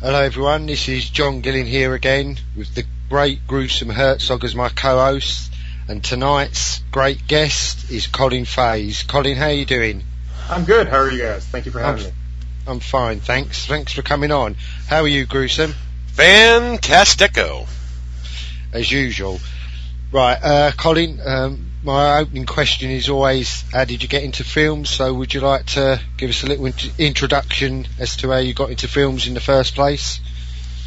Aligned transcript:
Hello 0.00 0.22
everyone, 0.22 0.66
this 0.66 0.88
is 0.88 1.10
John 1.10 1.40
Gilling 1.40 1.66
here 1.66 1.92
again 1.92 2.38
with 2.56 2.72
the 2.72 2.84
great 3.08 3.48
Gruesome 3.48 3.88
Herzog 3.88 4.44
as 4.44 4.54
my 4.54 4.68
co-host 4.68 5.52
and 5.88 6.04
tonight's 6.04 6.78
great 6.92 7.26
guest 7.26 7.90
is 7.90 8.06
Colin 8.06 8.44
Theys. 8.44 9.02
Colin, 9.02 9.36
how 9.36 9.46
are 9.46 9.52
you 9.52 9.64
doing? 9.64 10.04
I'm 10.48 10.64
good, 10.64 10.86
how 10.86 10.98
are 10.98 11.10
you 11.10 11.18
guys? 11.18 11.44
Thank 11.44 11.66
you 11.66 11.72
for 11.72 11.80
having 11.80 12.04
I'm, 12.04 12.10
me. 12.10 12.16
I'm 12.68 12.78
fine, 12.78 13.18
thanks. 13.18 13.66
Thanks 13.66 13.92
for 13.92 14.02
coming 14.02 14.30
on. 14.30 14.54
How 14.86 15.00
are 15.00 15.08
you, 15.08 15.26
Gruesome? 15.26 15.74
Fantastico. 16.12 17.66
As 18.72 18.92
usual. 18.92 19.40
Right, 20.12 20.38
uh, 20.40 20.70
Colin, 20.76 21.18
um, 21.26 21.67
my 21.82 22.18
opening 22.18 22.46
question 22.46 22.90
is 22.90 23.08
always, 23.08 23.62
how 23.72 23.84
did 23.84 24.02
you 24.02 24.08
get 24.08 24.24
into 24.24 24.44
films? 24.44 24.90
So 24.90 25.14
would 25.14 25.32
you 25.32 25.40
like 25.40 25.66
to 25.66 26.00
give 26.16 26.30
us 26.30 26.42
a 26.42 26.46
little 26.46 26.66
int- 26.66 26.98
introduction 26.98 27.86
as 27.98 28.16
to 28.16 28.30
how 28.30 28.38
you 28.38 28.54
got 28.54 28.70
into 28.70 28.88
films 28.88 29.26
in 29.26 29.34
the 29.34 29.40
first 29.40 29.74
place? 29.74 30.20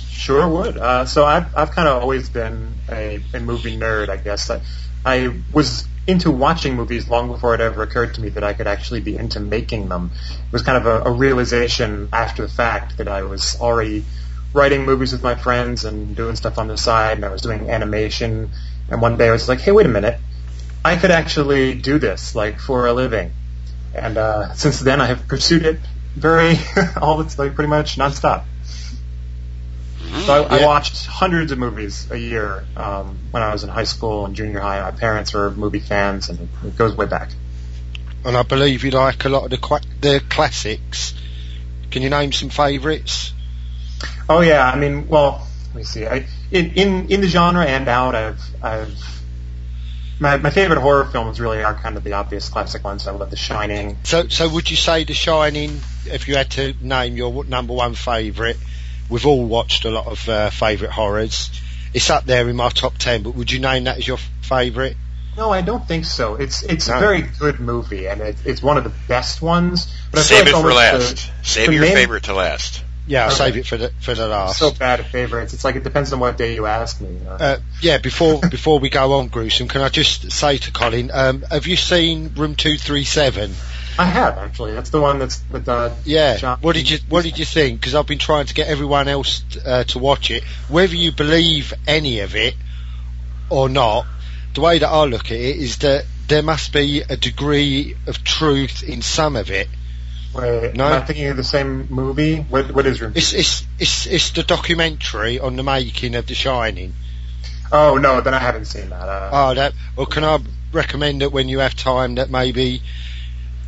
Sure 0.10 0.48
would. 0.48 0.78
Uh, 0.78 1.06
so 1.06 1.26
I've, 1.26 1.56
I've 1.56 1.72
kind 1.72 1.88
of 1.88 2.02
always 2.02 2.30
been 2.30 2.74
a, 2.90 3.22
a 3.34 3.40
movie 3.40 3.78
nerd, 3.78 4.10
I 4.10 4.18
guess. 4.18 4.50
I, 4.50 4.62
I 5.06 5.34
was 5.54 5.88
into 6.08 6.30
watching 6.30 6.76
movies 6.76 7.08
long 7.08 7.30
before 7.30 7.56
it 7.56 7.62
ever 7.62 7.84
occurred 7.84 8.16
to 8.16 8.22
me 8.22 8.30
that 8.30 8.44
I 8.44 8.54
could 8.54 8.68
actually 8.68 9.02
be 9.02 9.16
into 9.16 9.40
making 9.40 9.88
them. 9.88 10.12
It 10.30 10.52
was 10.52 10.62
kind 10.62 10.78
of 10.78 10.86
a, 10.86 11.10
a 11.10 11.12
realization 11.12 12.10
after 12.12 12.42
the 12.44 12.52
fact 12.52 12.98
that 12.98 13.08
I 13.08 13.24
was 13.24 13.60
already 13.62 14.04
writing 14.54 14.84
movies 14.86 15.14
with 15.14 15.24
my 15.24 15.36
friends 15.36 15.86
and 15.86 16.16
doing 16.16 16.36
stuff 16.36 16.58
on 16.58 16.68
the 16.68 16.78
side, 16.78 17.18
and 17.18 17.26
I 17.26 17.30
was 17.30 17.42
doing 17.42 17.70
animation. 17.70 18.52
And 18.90 19.02
one 19.02 19.18
day 19.18 19.30
I 19.30 19.32
was 19.32 19.48
like, 19.48 19.62
hey, 19.62 19.72
wait 19.72 19.86
a 19.86 19.90
minute. 19.90 20.20
I 20.84 20.96
could 20.96 21.12
actually 21.12 21.76
do 21.76 22.00
this, 22.00 22.36
like, 22.36 22.60
for 22.60 22.88
a 22.88 22.94
living. 22.94 23.32
And 23.94 24.18
uh, 24.18 24.54
since 24.54 24.80
then, 24.80 25.02
I 25.02 25.08
have 25.08 25.28
pursued 25.28 25.66
it 25.66 25.80
very, 26.16 26.58
all 27.02 27.18
the, 27.24 27.36
like, 27.42 27.56
pretty 27.56 27.70
much 27.70 27.98
nonstop. 27.98 28.46
So 30.26 30.44
I, 30.44 30.60
I 30.60 30.66
watched 30.66 31.06
hundreds 31.06 31.52
of 31.52 31.58
movies 31.58 32.10
a 32.12 32.18
year 32.18 32.66
um, 32.76 33.18
when 33.32 33.42
I 33.42 33.54
was 33.54 33.64
in 33.64 33.70
high 33.70 33.86
school 33.86 34.26
and 34.26 34.36
junior 34.36 34.60
high. 34.60 34.82
My 34.82 34.92
parents 34.92 35.34
were 35.34 35.50
movie 35.52 35.80
fans, 35.80 36.30
and 36.30 36.50
it, 36.66 36.76
goes 36.76 36.96
way 36.96 37.06
back. 37.06 37.30
And 38.26 38.36
I 38.36 38.44
believe 38.44 38.84
you 38.84 38.92
like 38.92 39.24
a 39.26 39.30
lot 39.30 39.46
of 39.46 39.52
the 39.52 39.58
qua- 39.58 39.80
the 40.02 40.22
classics. 40.30 41.14
Can 41.92 42.02
you 42.02 42.10
name 42.10 42.34
some 42.34 42.50
favourites? 42.50 43.34
Oh 44.28 44.42
yeah, 44.42 44.70
I 44.70 44.78
mean, 44.78 45.08
well, 45.08 45.48
let 45.68 45.76
me 45.76 45.84
see. 45.84 46.06
I, 46.06 46.28
in 46.52 46.72
in 46.74 47.10
in 47.10 47.22
the 47.22 47.28
genre 47.28 47.66
and 47.66 47.88
out, 47.88 48.14
I've 48.14 48.42
I've 48.62 49.21
my 50.22 50.38
my 50.38 50.50
favorite 50.52 50.80
horror 50.80 51.04
films 51.06 51.42
really 51.42 51.64
are 51.64 51.74
kind 51.74 51.98
of 51.98 52.04
the 52.06 52.14
obvious 52.14 52.48
classic 52.48 52.84
ones. 52.86 53.08
I 53.08 53.12
love 53.12 53.30
The 53.32 53.36
Shining. 53.36 53.98
So, 54.04 54.28
so 54.30 54.48
would 54.48 54.70
you 54.70 54.78
say 54.78 55.04
The 55.04 55.14
Shining, 55.14 55.82
if 56.06 56.28
you 56.30 56.36
had 56.36 56.50
to 56.52 56.74
name 56.80 57.18
your 57.18 57.44
number 57.44 57.74
one 57.74 57.96
favourite? 57.96 58.56
We've 59.10 59.26
all 59.26 59.44
watched 59.46 59.84
a 59.84 59.90
lot 59.90 60.08
of 60.08 60.30
uh, 60.30 60.50
favourite 60.52 60.94
horrors. 60.94 61.50
It's 61.94 62.10
up 62.10 62.24
there 62.26 62.48
in 62.48 62.56
my 62.56 62.70
top 62.70 62.98
ten, 62.98 63.24
but 63.24 63.36
would 63.36 63.52
you 63.52 63.60
name 63.60 63.84
that 63.84 63.98
as 63.98 64.08
your 64.08 64.18
favourite? 64.44 64.96
No, 65.36 65.50
I 65.52 65.62
don't 65.62 65.86
think 65.88 66.06
so. 66.06 66.36
It's 66.36 66.62
it's 66.64 66.88
No. 66.88 66.98
a 66.98 67.00
very 67.00 67.22
good 67.22 67.60
movie, 67.60 68.08
and 68.08 68.22
it, 68.22 68.36
it's 68.46 68.62
one 68.62 68.78
of 68.78 68.84
the 68.84 68.94
best 69.08 69.42
ones. 69.42 69.94
But 70.12 70.20
I 70.20 70.24
Save 70.24 70.48
it 70.48 70.54
like 70.54 70.62
for 70.62 70.74
last. 70.74 71.16
the- 71.16 71.46
Save 71.46 71.68
the 71.68 71.74
your 71.74 71.82
main- 71.84 71.96
favorite 71.96 72.24
to 72.24 72.34
last. 72.34 72.84
Yeah, 73.12 73.24
I'll 73.26 73.28
Okay. 73.28 73.36
save 73.52 73.58
it 73.58 73.68
for 73.68 73.76
the 73.78 73.92
for 74.00 74.14
the 74.16 74.26
last. 74.28 74.58
So 74.60 74.72
bad 74.72 75.02
at 75.02 75.08
favorites. 75.08 75.54
It's 75.54 75.66
like 75.66 75.76
it 75.76 75.84
depends 75.84 76.14
on 76.14 76.20
what 76.22 76.38
day 76.38 76.56
you 76.56 76.66
ask 76.66 77.02
me. 77.02 77.10
You 77.10 77.20
know? 77.26 77.32
uh, 77.32 77.58
yeah, 77.82 77.98
before 77.98 78.40
before 78.50 78.80
we 78.80 78.90
go 78.90 79.14
on, 79.20 79.28
gruesome, 79.28 79.68
can 79.68 79.82
I 79.82 79.90
just 79.90 80.32
say 80.32 80.58
to 80.60 80.72
Colin, 80.72 81.12
um, 81.14 81.42
have 81.52 81.68
you 81.68 81.76
seen 81.76 82.32
Room 82.36 82.56
Two 82.56 82.78
Three 82.78 83.04
Seven? 83.04 83.54
I 84.00 84.06
have 84.06 84.38
actually. 84.38 84.72
That's 84.74 84.92
the 84.92 85.02
one 85.02 85.20
that's 85.20 85.44
with 85.52 85.68
uh, 85.68 85.90
Yeah. 86.06 86.38
John- 86.38 86.60
What 86.62 86.76
did 86.76 86.90
you 86.90 87.00
What 87.10 87.24
did 87.26 87.38
you 87.38 87.44
think? 87.46 87.82
Because 87.82 87.96
I've 87.96 88.08
been 88.08 88.18
trying 88.18 88.46
to 88.46 88.54
get 88.54 88.68
everyone 88.70 89.10
else 89.10 89.44
uh, 89.66 89.84
to 89.86 90.00
watch 90.00 90.32
it. 90.32 90.44
Whether 90.70 90.96
you 90.96 91.12
believe 91.12 91.74
any 91.88 92.22
of 92.22 92.36
it 92.38 92.56
or 93.50 93.68
not, 93.68 94.06
the 94.54 94.62
way 94.62 94.80
that 94.80 94.88
I 94.88 95.04
look 95.04 95.26
at 95.26 95.38
it 95.38 95.58
is 95.58 95.80
that 95.80 96.06
there 96.30 96.42
must 96.44 96.72
be 96.72 97.02
a 97.02 97.18
degree 97.18 97.96
of 98.08 98.24
truth 98.24 98.84
in 98.84 99.02
some 99.02 99.36
of 99.36 99.52
it. 99.52 99.68
Wait, 100.34 100.76
No. 100.76 100.86
am 100.86 100.94
I 100.94 101.06
thinking 101.06 101.28
of 101.28 101.38
the 101.38 101.44
same 101.44 101.88
movie? 101.90 102.38
What 102.38 102.72
what 102.74 102.86
is 102.86 103.02
Room? 103.02 103.14
It's 103.16 103.34
it's 103.34 103.66
it's 103.80 104.06
it's 104.08 104.32
the 104.32 104.44
documentary 104.44 105.40
on 105.40 105.56
the 105.58 105.64
making 105.64 106.16
of 106.16 106.26
The 106.28 106.36
Shining. 106.36 106.94
Oh 107.72 107.98
no, 107.98 108.22
then 108.22 108.34
I 108.34 108.40
haven't 108.40 108.66
seen 108.66 108.90
that. 108.90 109.08
Uh, 109.10 109.30
Oh, 109.34 109.54
that. 109.56 109.74
Or 109.98 110.06
can 110.06 110.24
I 110.24 110.40
recommend 110.72 111.22
that 111.22 111.32
when 111.32 111.50
you 111.50 111.60
have 111.60 111.76
time 111.76 112.16
that 112.16 112.30
maybe, 112.30 112.82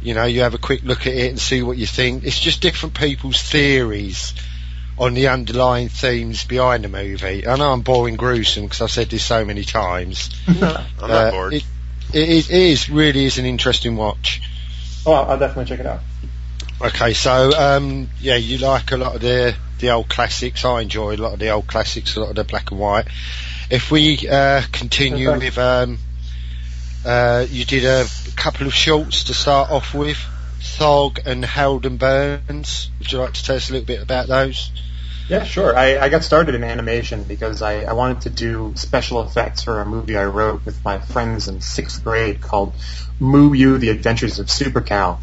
you 0.01 0.13
know, 0.13 0.23
you 0.25 0.41
have 0.41 0.53
a 0.53 0.57
quick 0.57 0.83
look 0.83 1.01
at 1.07 1.13
it 1.13 1.29
and 1.29 1.39
see 1.39 1.61
what 1.63 1.77
you 1.77 1.85
think. 1.85 2.23
It's 2.23 2.39
just 2.39 2.61
different 2.61 2.95
people's 2.95 3.41
theories 3.41 4.33
on 4.97 5.13
the 5.15 5.27
underlying 5.29 5.89
themes 5.89 6.43
behind 6.45 6.83
the 6.83 6.89
movie. 6.89 7.47
I 7.47 7.55
know 7.57 7.71
I'm 7.73 7.81
boring 7.81 8.15
gruesome 8.15 8.63
because 8.65 8.81
I've 8.81 8.91
said 8.91 9.09
this 9.09 9.25
so 9.25 9.43
many 9.43 9.63
times. 9.63 10.29
I'm 10.47 10.63
Uh, 10.63 10.83
not 11.07 11.31
bored. 11.31 11.53
It, 11.53 11.63
it, 12.13 12.29
is, 12.29 12.49
it 12.49 12.55
is 12.57 12.89
really 12.89 13.25
is 13.25 13.37
an 13.37 13.45
interesting 13.45 13.95
watch. 13.97 14.41
oh, 15.05 15.13
I'll 15.13 15.37
definitely 15.39 15.65
check 15.65 15.79
it 15.79 15.85
out. 15.87 16.01
Okay, 16.83 17.13
so 17.13 17.51
um, 17.57 18.09
yeah, 18.19 18.35
you 18.35 18.57
like 18.57 18.91
a 18.91 18.97
lot 18.97 19.15
of 19.15 19.21
the 19.21 19.55
the 19.79 19.91
old 19.91 20.09
classics. 20.09 20.65
I 20.65 20.81
enjoy 20.81 21.15
a 21.15 21.17
lot 21.17 21.33
of 21.33 21.39
the 21.39 21.49
old 21.49 21.65
classics, 21.65 22.17
a 22.17 22.19
lot 22.19 22.31
of 22.31 22.35
the 22.35 22.43
black 22.43 22.71
and 22.71 22.79
white. 22.79 23.05
If 23.69 23.89
we 23.89 24.27
uh, 24.27 24.61
continue 24.71 25.29
Okay. 25.29 25.45
with, 25.45 25.57
um, 25.57 25.97
uh, 27.05 27.45
you 27.49 27.63
did 27.63 27.85
a 27.85 28.05
couple 28.35 28.67
of 28.67 28.73
shorts 28.73 29.25
to 29.25 29.33
start 29.33 29.71
off 29.71 29.93
with, 29.93 30.17
Thog 30.77 31.19
and 31.25 31.45
and 31.45 31.99
Burns. 31.99 32.91
Would 32.99 33.11
you 33.11 33.19
like 33.19 33.33
to 33.33 33.43
tell 33.43 33.55
us 33.55 33.69
a 33.69 33.73
little 33.73 33.85
bit 33.85 34.01
about 34.01 34.27
those? 34.27 34.69
Yeah, 35.29 35.45
sure. 35.45 35.75
I, 35.77 35.97
I 35.99 36.09
got 36.09 36.23
started 36.25 36.53
in 36.53 36.65
animation 36.65 37.23
because 37.23 37.61
I, 37.61 37.83
I 37.83 37.93
wanted 37.93 38.21
to 38.23 38.29
do 38.29 38.73
special 38.75 39.21
effects 39.21 39.63
for 39.63 39.79
a 39.79 39.85
movie 39.85 40.17
I 40.17 40.25
wrote 40.25 40.65
with 40.65 40.83
my 40.83 40.99
friends 40.99 41.47
in 41.47 41.61
sixth 41.61 42.03
grade 42.03 42.41
called 42.41 42.73
Moo 43.21 43.53
You: 43.53 43.77
The 43.77 43.89
Adventures 43.89 44.39
of 44.39 44.51
Super 44.51 44.81
Cow, 44.81 45.19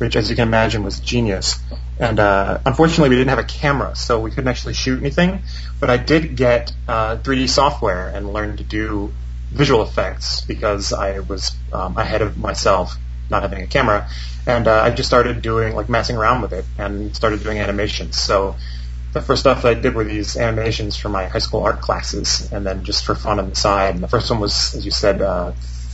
which, 0.00 0.16
as 0.16 0.30
you 0.30 0.36
can 0.36 0.48
imagine, 0.48 0.82
was 0.82 0.98
genius. 0.98 1.58
And 1.98 2.18
uh, 2.18 2.58
unfortunately, 2.64 3.10
we 3.10 3.16
didn't 3.16 3.28
have 3.28 3.38
a 3.38 3.44
camera, 3.44 3.94
so 3.94 4.18
we 4.18 4.30
couldn't 4.30 4.48
actually 4.48 4.72
shoot 4.72 4.98
anything. 4.98 5.42
But 5.78 5.90
I 5.90 5.98
did 5.98 6.36
get 6.36 6.72
uh, 6.88 7.18
3D 7.18 7.50
software 7.50 8.08
and 8.08 8.32
learned 8.32 8.58
to 8.58 8.64
do 8.64 9.12
visual 9.50 9.82
effects 9.82 10.40
because 10.40 10.94
I 10.94 11.18
was 11.18 11.54
um, 11.74 11.98
ahead 11.98 12.22
of 12.22 12.38
myself 12.38 12.96
not 13.28 13.42
having 13.42 13.62
a 13.62 13.66
camera. 13.66 14.08
And 14.46 14.66
uh, 14.66 14.80
I 14.80 14.90
just 14.90 15.06
started 15.06 15.42
doing 15.42 15.74
like 15.74 15.90
messing 15.90 16.16
around 16.16 16.40
with 16.40 16.54
it 16.54 16.64
and 16.78 17.14
started 17.14 17.42
doing 17.42 17.58
animations. 17.58 18.18
So 18.18 18.56
the 19.12 19.20
first 19.20 19.42
stuff 19.42 19.62
that 19.62 19.76
I 19.76 19.80
did 19.80 19.94
were 19.94 20.04
these 20.04 20.34
animations 20.38 20.96
for 20.96 21.10
my 21.10 21.26
high 21.26 21.40
school 21.40 21.62
art 21.62 21.82
classes, 21.82 22.50
and 22.50 22.64
then 22.64 22.84
just 22.84 23.04
for 23.04 23.14
fun 23.14 23.38
on 23.38 23.50
the 23.50 23.56
side. 23.56 23.96
And 23.96 24.02
the 24.02 24.08
first 24.08 24.30
one 24.30 24.40
was, 24.40 24.74
as 24.74 24.86
you 24.86 24.92
said, 24.92 25.20
uh, 25.20 25.52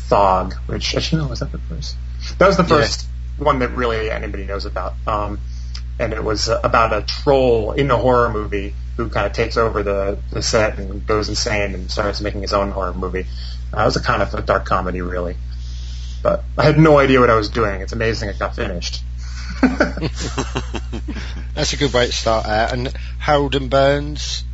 Thog, 0.08 0.54
which 0.66 0.94
actually 0.94 1.22
no, 1.22 1.28
was 1.28 1.40
that 1.40 1.50
the 1.50 1.58
first? 1.58 1.96
That 2.38 2.46
was 2.46 2.56
the 2.56 2.64
first 2.64 3.08
one 3.38 3.58
that 3.60 3.70
really 3.70 4.10
anybody 4.10 4.44
knows 4.44 4.64
about. 4.64 4.94
Um, 5.06 5.40
and 5.98 6.12
it 6.12 6.22
was 6.22 6.48
about 6.48 6.92
a 6.92 7.02
troll 7.02 7.72
in 7.72 7.90
a 7.90 7.96
horror 7.96 8.30
movie 8.30 8.74
who 8.96 9.08
kind 9.08 9.26
of 9.26 9.32
takes 9.32 9.56
over 9.56 9.82
the, 9.82 10.18
the 10.30 10.42
set 10.42 10.78
and 10.78 11.06
goes 11.06 11.28
insane 11.28 11.74
and 11.74 11.90
starts 11.90 12.20
making 12.20 12.42
his 12.42 12.52
own 12.52 12.70
horror 12.70 12.94
movie. 12.94 13.26
Uh, 13.74 13.82
it 13.82 13.84
was 13.84 13.96
a 13.96 14.02
kind 14.02 14.22
of 14.22 14.32
a 14.34 14.42
dark 14.42 14.64
comedy, 14.64 15.00
really. 15.00 15.36
But 16.22 16.44
I 16.56 16.64
had 16.64 16.78
no 16.78 16.98
idea 16.98 17.20
what 17.20 17.30
I 17.30 17.36
was 17.36 17.48
doing. 17.48 17.80
It's 17.80 17.92
amazing 17.92 18.28
it 18.28 18.38
got 18.38 18.56
finished. 18.56 19.02
That's 21.54 21.72
a 21.72 21.76
good 21.76 21.92
way 21.92 22.06
to 22.06 22.12
start 22.12 22.46
out. 22.46 22.72
And 22.72 22.88
Harold 23.18 23.54
and 23.54 23.70
Burns. 23.70 24.44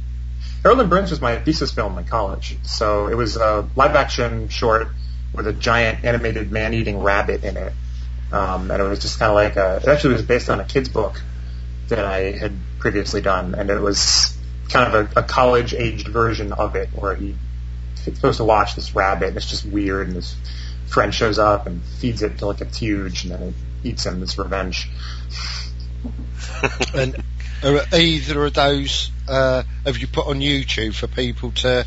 Harold 0.63 0.81
and 0.81 0.91
Burns 0.91 1.11
was 1.11 1.21
my 1.21 1.39
thesis 1.39 1.73
film 1.73 1.99
in 1.99 2.05
college. 2.05 2.57
So 2.63 3.09
it 3.09 3.15
was 3.15 3.37
a 3.37 3.69
live 3.75 3.97
action 3.97 4.49
short 4.49 4.89
with 5.35 5.47
a 5.47 5.53
giant 5.53 6.05
animated 6.05 6.53
man 6.53 6.75
eating 6.75 7.01
rabbit 7.01 7.43
in 7.45 7.57
it. 7.57 7.73
Um, 8.33 8.71
and 8.71 8.83
it 8.83 8.87
was 8.87 9.01
just 9.01 9.19
kind 9.19 9.31
of 9.31 9.35
like 9.35 9.57
a, 9.57 9.77
it 9.83 9.89
actually 9.89 10.15
was 10.15 10.23
based 10.23 10.49
on 10.49 10.61
a 10.61 10.65
kid's 10.65 10.89
book 10.89 11.21
that 11.89 12.05
I 12.05 12.33
had 12.33 12.53
previously 12.79 13.21
done. 13.21 13.55
And 13.55 13.71
it 13.71 13.81
was 13.81 14.37
kind 14.71 14.95
of 14.95 15.17
a, 15.17 15.21
a 15.21 15.23
college 15.23 15.75
aged 15.75 16.09
version 16.09 16.53
of 16.53 16.77
it 16.77 16.89
where 16.91 17.15
he, 17.15 17.35
he's 18.05 18.17
supposed 18.17 18.39
to 18.39 18.45
watch 18.45 18.75
this 18.75 18.95
rabbit 18.95 19.29
and 19.29 19.37
it's 19.37 19.51
just 19.51 19.67
weird 19.67 20.07
and 20.07 20.17
his 20.17 20.35
friend 20.89 21.15
shows 21.15 21.39
up 21.39 21.67
and 21.67 21.83
feeds 21.83 22.23
it 22.23 22.39
till 22.39 22.51
it 22.51 22.59
gets 22.59 22.79
huge 22.79 23.25
and 23.25 23.33
then 23.33 23.43
it 23.43 23.55
eats 23.85 24.07
him 24.07 24.23
as 24.23 24.39
revenge. 24.39 24.89
And 26.95 27.17
are 27.65 27.81
either 27.93 28.45
of 28.45 28.55
those 28.55 29.11
uh, 29.29 29.63
have 29.85 29.99
you 29.99 30.07
put 30.07 30.27
on 30.27 30.41
YouTube 30.41 30.95
for 30.95 31.07
people 31.07 31.53
to 31.53 31.87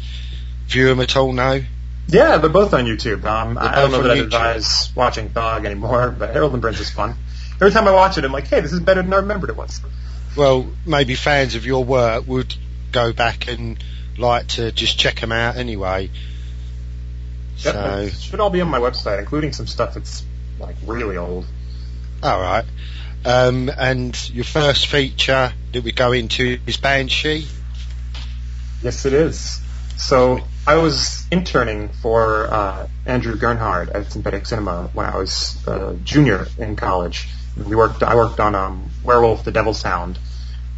view 0.68 0.88
them 0.88 1.02
at 1.02 1.16
all 1.16 1.34
now? 1.34 1.60
Yeah, 2.08 2.38
they're 2.38 2.50
both 2.50 2.74
on 2.74 2.86
YouTube. 2.86 3.24
Um, 3.26 3.58
I 3.58 3.76
don't 3.76 3.92
know 3.92 4.04
that 4.04 4.12
I 4.12 4.16
advise 4.16 4.92
watching 4.96 5.30
Thog 5.30 5.66
anymore, 5.66 6.10
but 6.18 6.32
Harold 6.32 6.54
and 6.54 6.62
Burns 6.62 6.80
is 6.80 6.90
fun. 6.90 7.16
Every 7.56 7.72
time 7.72 7.88
I 7.88 7.92
watch 7.92 8.18
it, 8.18 8.26
I'm 8.26 8.32
like, 8.32 8.48
hey, 8.48 8.62
this 8.62 8.74
is 8.74 8.80
better 8.80 9.02
than 9.02 9.12
I 9.14 9.18
remembered 9.18 9.50
it 9.50 9.56
was. 9.56 9.82
Well, 10.36 10.68
maybe 10.86 11.16
fans 11.16 11.56
of 11.56 11.66
your 11.66 11.84
work 11.84 12.28
would 12.28 12.54
go 12.92 13.14
back 13.14 13.48
and 13.48 13.82
like 14.18 14.48
to 14.48 14.72
just 14.72 15.00
check 15.00 15.20
them 15.20 15.32
out 15.32 15.56
anyway. 15.56 16.10
Yep, 17.58 17.74
So, 17.74 17.98
it 18.02 18.14
should 18.14 18.40
all 18.40 18.50
be 18.50 18.62
on 18.62 18.68
my 18.70 18.80
website, 18.80 19.20
including 19.20 19.54
some 19.54 19.68
stuff 19.68 19.94
that's 19.94 20.24
like 20.60 20.76
really 20.86 21.18
old. 21.18 21.46
all 22.22 22.40
right. 22.40 22.66
Um, 23.24 23.72
and 23.76 24.30
your 24.30 24.44
first 24.44 24.88
feature 24.88 25.52
that 25.74 25.84
we 25.84 25.92
go 25.92 26.12
into 26.12 26.60
is 26.68 26.78
Banshee. 26.78 27.48
Yes, 28.84 29.06
it 29.06 29.14
is. 29.14 29.62
So 29.98 30.42
I 30.68 30.78
was 30.78 31.28
interning 31.32 31.90
for 31.90 32.52
uh, 32.52 32.88
Andrew 33.06 33.36
Gernhardt 33.36 33.94
at 33.94 34.12
Synthetic 34.12 34.48
Cinema 34.48 34.90
when 34.94 35.06
I 35.06 35.16
was 35.16 35.64
a 35.68 35.96
junior 36.04 36.48
in 36.58 36.76
college. 36.76 37.28
We 37.56 37.76
worked. 37.76 38.02
I 38.02 38.16
worked 38.16 38.40
on 38.40 38.56
um, 38.56 38.90
Werewolf: 39.04 39.44
The 39.44 39.52
Devil's 39.52 39.84
Hound, 39.84 40.18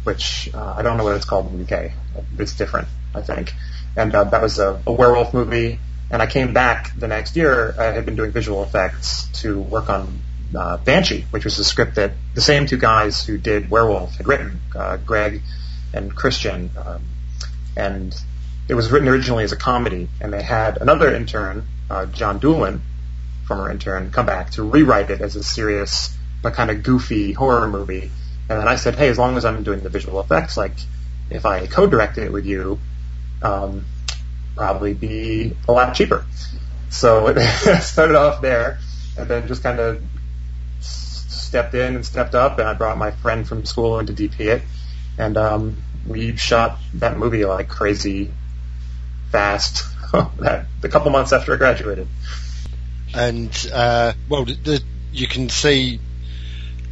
which 0.04 0.50
uh, 0.52 0.74
I 0.76 0.82
don't 0.82 0.98
know 0.98 1.04
what 1.04 1.16
it's 1.16 1.24
called 1.24 1.50
in 1.50 1.64
the 1.64 1.76
UK. 1.76 1.92
It's 2.38 2.54
different, 2.54 2.88
I 3.14 3.22
think. 3.22 3.54
And 3.96 4.14
uh, 4.14 4.24
that 4.24 4.42
was 4.42 4.58
a, 4.58 4.82
a 4.86 4.92
werewolf 4.92 5.32
movie. 5.32 5.78
And 6.10 6.20
I 6.20 6.26
came 6.26 6.52
back 6.52 6.94
the 6.94 7.08
next 7.08 7.34
year. 7.36 7.74
I 7.78 7.84
had 7.84 8.04
been 8.04 8.16
doing 8.16 8.30
visual 8.30 8.62
effects 8.62 9.28
to 9.40 9.58
work 9.58 9.88
on 9.88 10.20
uh, 10.54 10.76
Banshee, 10.78 11.24
which 11.30 11.44
was 11.44 11.58
a 11.58 11.64
script 11.64 11.94
that 11.94 12.12
the 12.34 12.40
same 12.42 12.66
two 12.66 12.78
guys 12.78 13.24
who 13.24 13.38
did 13.38 13.70
Werewolf 13.70 14.16
had 14.16 14.26
written, 14.26 14.60
uh, 14.76 14.98
Greg 14.98 15.40
and 15.94 16.14
Christian. 16.14 16.70
Um, 16.76 17.02
and 17.76 18.14
it 18.68 18.74
was 18.74 18.90
written 18.90 19.08
originally 19.08 19.44
as 19.44 19.52
a 19.52 19.56
comedy, 19.56 20.08
and 20.20 20.32
they 20.32 20.42
had 20.42 20.76
another 20.76 21.14
intern, 21.14 21.66
uh, 21.90 22.06
John 22.06 22.38
Doolin, 22.38 22.82
former 23.46 23.70
intern, 23.70 24.10
come 24.10 24.26
back 24.26 24.50
to 24.52 24.62
rewrite 24.62 25.10
it 25.10 25.20
as 25.20 25.36
a 25.36 25.42
serious 25.42 26.14
but 26.42 26.54
kind 26.54 26.70
of 26.70 26.82
goofy 26.82 27.32
horror 27.32 27.66
movie. 27.66 28.10
And 28.48 28.60
then 28.60 28.68
I 28.68 28.76
said, 28.76 28.94
hey, 28.94 29.08
as 29.08 29.18
long 29.18 29.36
as 29.36 29.44
I'm 29.44 29.62
doing 29.62 29.80
the 29.80 29.88
visual 29.88 30.20
effects, 30.20 30.56
like 30.56 30.72
if 31.30 31.46
I 31.46 31.66
co-directed 31.66 32.24
it 32.24 32.32
with 32.32 32.46
you, 32.46 32.78
um, 33.42 33.86
probably 34.54 34.94
be 34.94 35.56
a 35.66 35.72
lot 35.72 35.94
cheaper. 35.94 36.24
So 36.90 37.26
it 37.36 37.82
started 37.82 38.16
off 38.16 38.42
there, 38.42 38.78
and 39.16 39.28
then 39.28 39.48
just 39.48 39.62
kind 39.62 39.80
of 39.80 40.02
stepped 40.80 41.74
in 41.74 41.94
and 41.94 42.04
stepped 42.04 42.34
up, 42.34 42.58
and 42.58 42.68
I 42.68 42.74
brought 42.74 42.98
my 42.98 43.10
friend 43.10 43.48
from 43.48 43.64
school 43.64 43.98
in 43.98 44.06
to 44.06 44.12
DP 44.12 44.40
it, 44.40 44.62
and 45.16 45.36
um, 45.36 45.76
we 46.06 46.36
shot 46.36 46.78
that 46.94 47.16
movie 47.16 47.44
like 47.44 47.68
crazy, 47.68 48.30
fast. 49.30 49.84
that 50.12 50.66
a 50.82 50.88
couple 50.88 51.10
months 51.10 51.32
after 51.32 51.52
I 51.52 51.56
graduated. 51.56 52.08
And 53.14 53.70
uh, 53.72 54.12
well, 54.28 54.44
the, 54.44 54.54
the, 54.54 54.82
you 55.12 55.26
can 55.26 55.48
see 55.48 56.00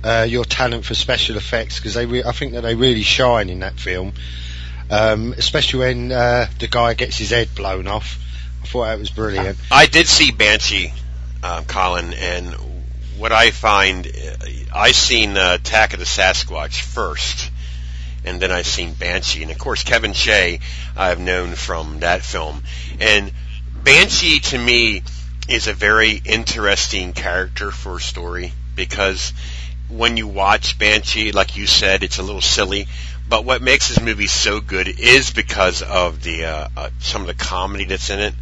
uh, 0.05 0.27
your 0.29 0.45
talent 0.45 0.85
for 0.85 0.95
special 0.95 1.37
effects 1.37 1.79
because 1.79 1.95
they, 1.95 2.07
re- 2.07 2.25
I 2.25 2.33
think 2.33 2.53
that 2.53 2.63
they 2.63 2.75
really 2.75 3.03
shine 3.03 3.51
in 3.51 3.61
that 3.61 3.79
film, 3.79 4.13
um, 4.91 5.35
especially 5.37 5.81
when 5.81 6.13
uh, 6.13 6.47
the 6.59 6.69
guy 6.69 6.95
gets 6.95 7.19
his 7.19 7.31
head 7.31 7.55
blown 7.55 7.87
off. 7.87 8.19
I 8.63 8.67
thought 8.67 8.85
that 8.87 8.99
was 8.99 9.11
brilliant. 9.11 9.59
I 9.71 9.87
did 9.87 10.07
see 10.07 10.33
Banshee, 10.33 10.93
uh, 11.43 11.63
Colin, 11.67 12.15
and 12.15 12.55
what 13.19 13.33
I 13.33 13.51
find, 13.51 14.07
uh, 14.07 14.47
I 14.75 14.93
seen 14.93 15.37
uh, 15.37 15.57
Attack 15.61 15.95
of 15.95 15.99
the 15.99 16.05
Sasquatch 16.05 16.81
first, 16.81 17.51
and 18.27 18.41
then 18.41 18.51
I 18.51 18.63
seen 18.63 18.93
Banshee, 18.93 19.43
and 19.43 19.51
of 19.51 19.59
course 19.59 19.85
Kevin 19.85 20.13
Shea 20.13 20.61
I've 20.97 21.21
known 21.21 21.55
from 21.55 22.01
that 22.01 22.23
film, 22.23 22.63
and 23.01 23.33
Banshee 23.83 24.41
to 24.41 24.59
me 24.59 25.03
is 25.49 25.69
a 25.69 25.73
very 25.73 26.21
interesting 26.25 27.13
character 27.13 27.71
for 27.71 27.97
a 27.97 28.01
story 28.01 28.53
because 28.75 29.33
when 29.89 30.17
you 30.17 30.27
watch 30.27 30.79
Banshee, 30.79 31.33
like 31.33 31.57
you 31.57 31.67
said, 31.67 32.03
it's 32.03 32.19
a 32.19 32.23
little 32.23 32.41
silly. 32.41 32.89
But 33.29 33.45
what 33.45 33.63
makes 33.63 33.89
this 33.89 34.01
movie 34.01 34.27
so 34.27 34.61
good 34.61 34.89
is 34.89 35.31
because 35.31 35.83
of 35.83 36.23
the 36.23 36.45
uh, 36.45 36.69
uh, 36.77 36.91
some 37.01 37.23
of 37.23 37.27
the 37.27 37.35
comedy 37.35 37.85
that's 37.85 38.11
in 38.11 38.21
it. 38.21 38.35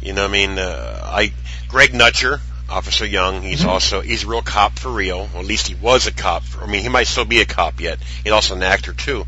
You 0.00 0.12
know, 0.12 0.22
what 0.22 0.30
I 0.30 0.32
mean, 0.32 0.58
uh, 0.58 1.00
I 1.04 1.32
Greg 1.68 1.90
Nutcher, 1.90 2.40
Officer 2.70 3.04
Young, 3.04 3.42
he's 3.42 3.64
also 3.64 4.00
he's 4.00 4.24
a 4.24 4.26
real 4.26 4.42
cop 4.42 4.78
for 4.78 4.90
real. 4.90 5.28
Or 5.34 5.40
at 5.40 5.46
least 5.46 5.66
he 5.66 5.74
was 5.74 6.06
a 6.06 6.12
cop. 6.12 6.44
For, 6.44 6.62
I 6.62 6.66
mean, 6.66 6.82
he 6.82 6.88
might 6.88 7.06
still 7.06 7.24
be 7.24 7.40
a 7.40 7.46
cop 7.46 7.80
yet. 7.80 7.98
He's 8.22 8.32
also 8.32 8.54
an 8.54 8.62
actor 8.62 8.92
too. 8.92 9.26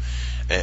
Uh, 0.50 0.54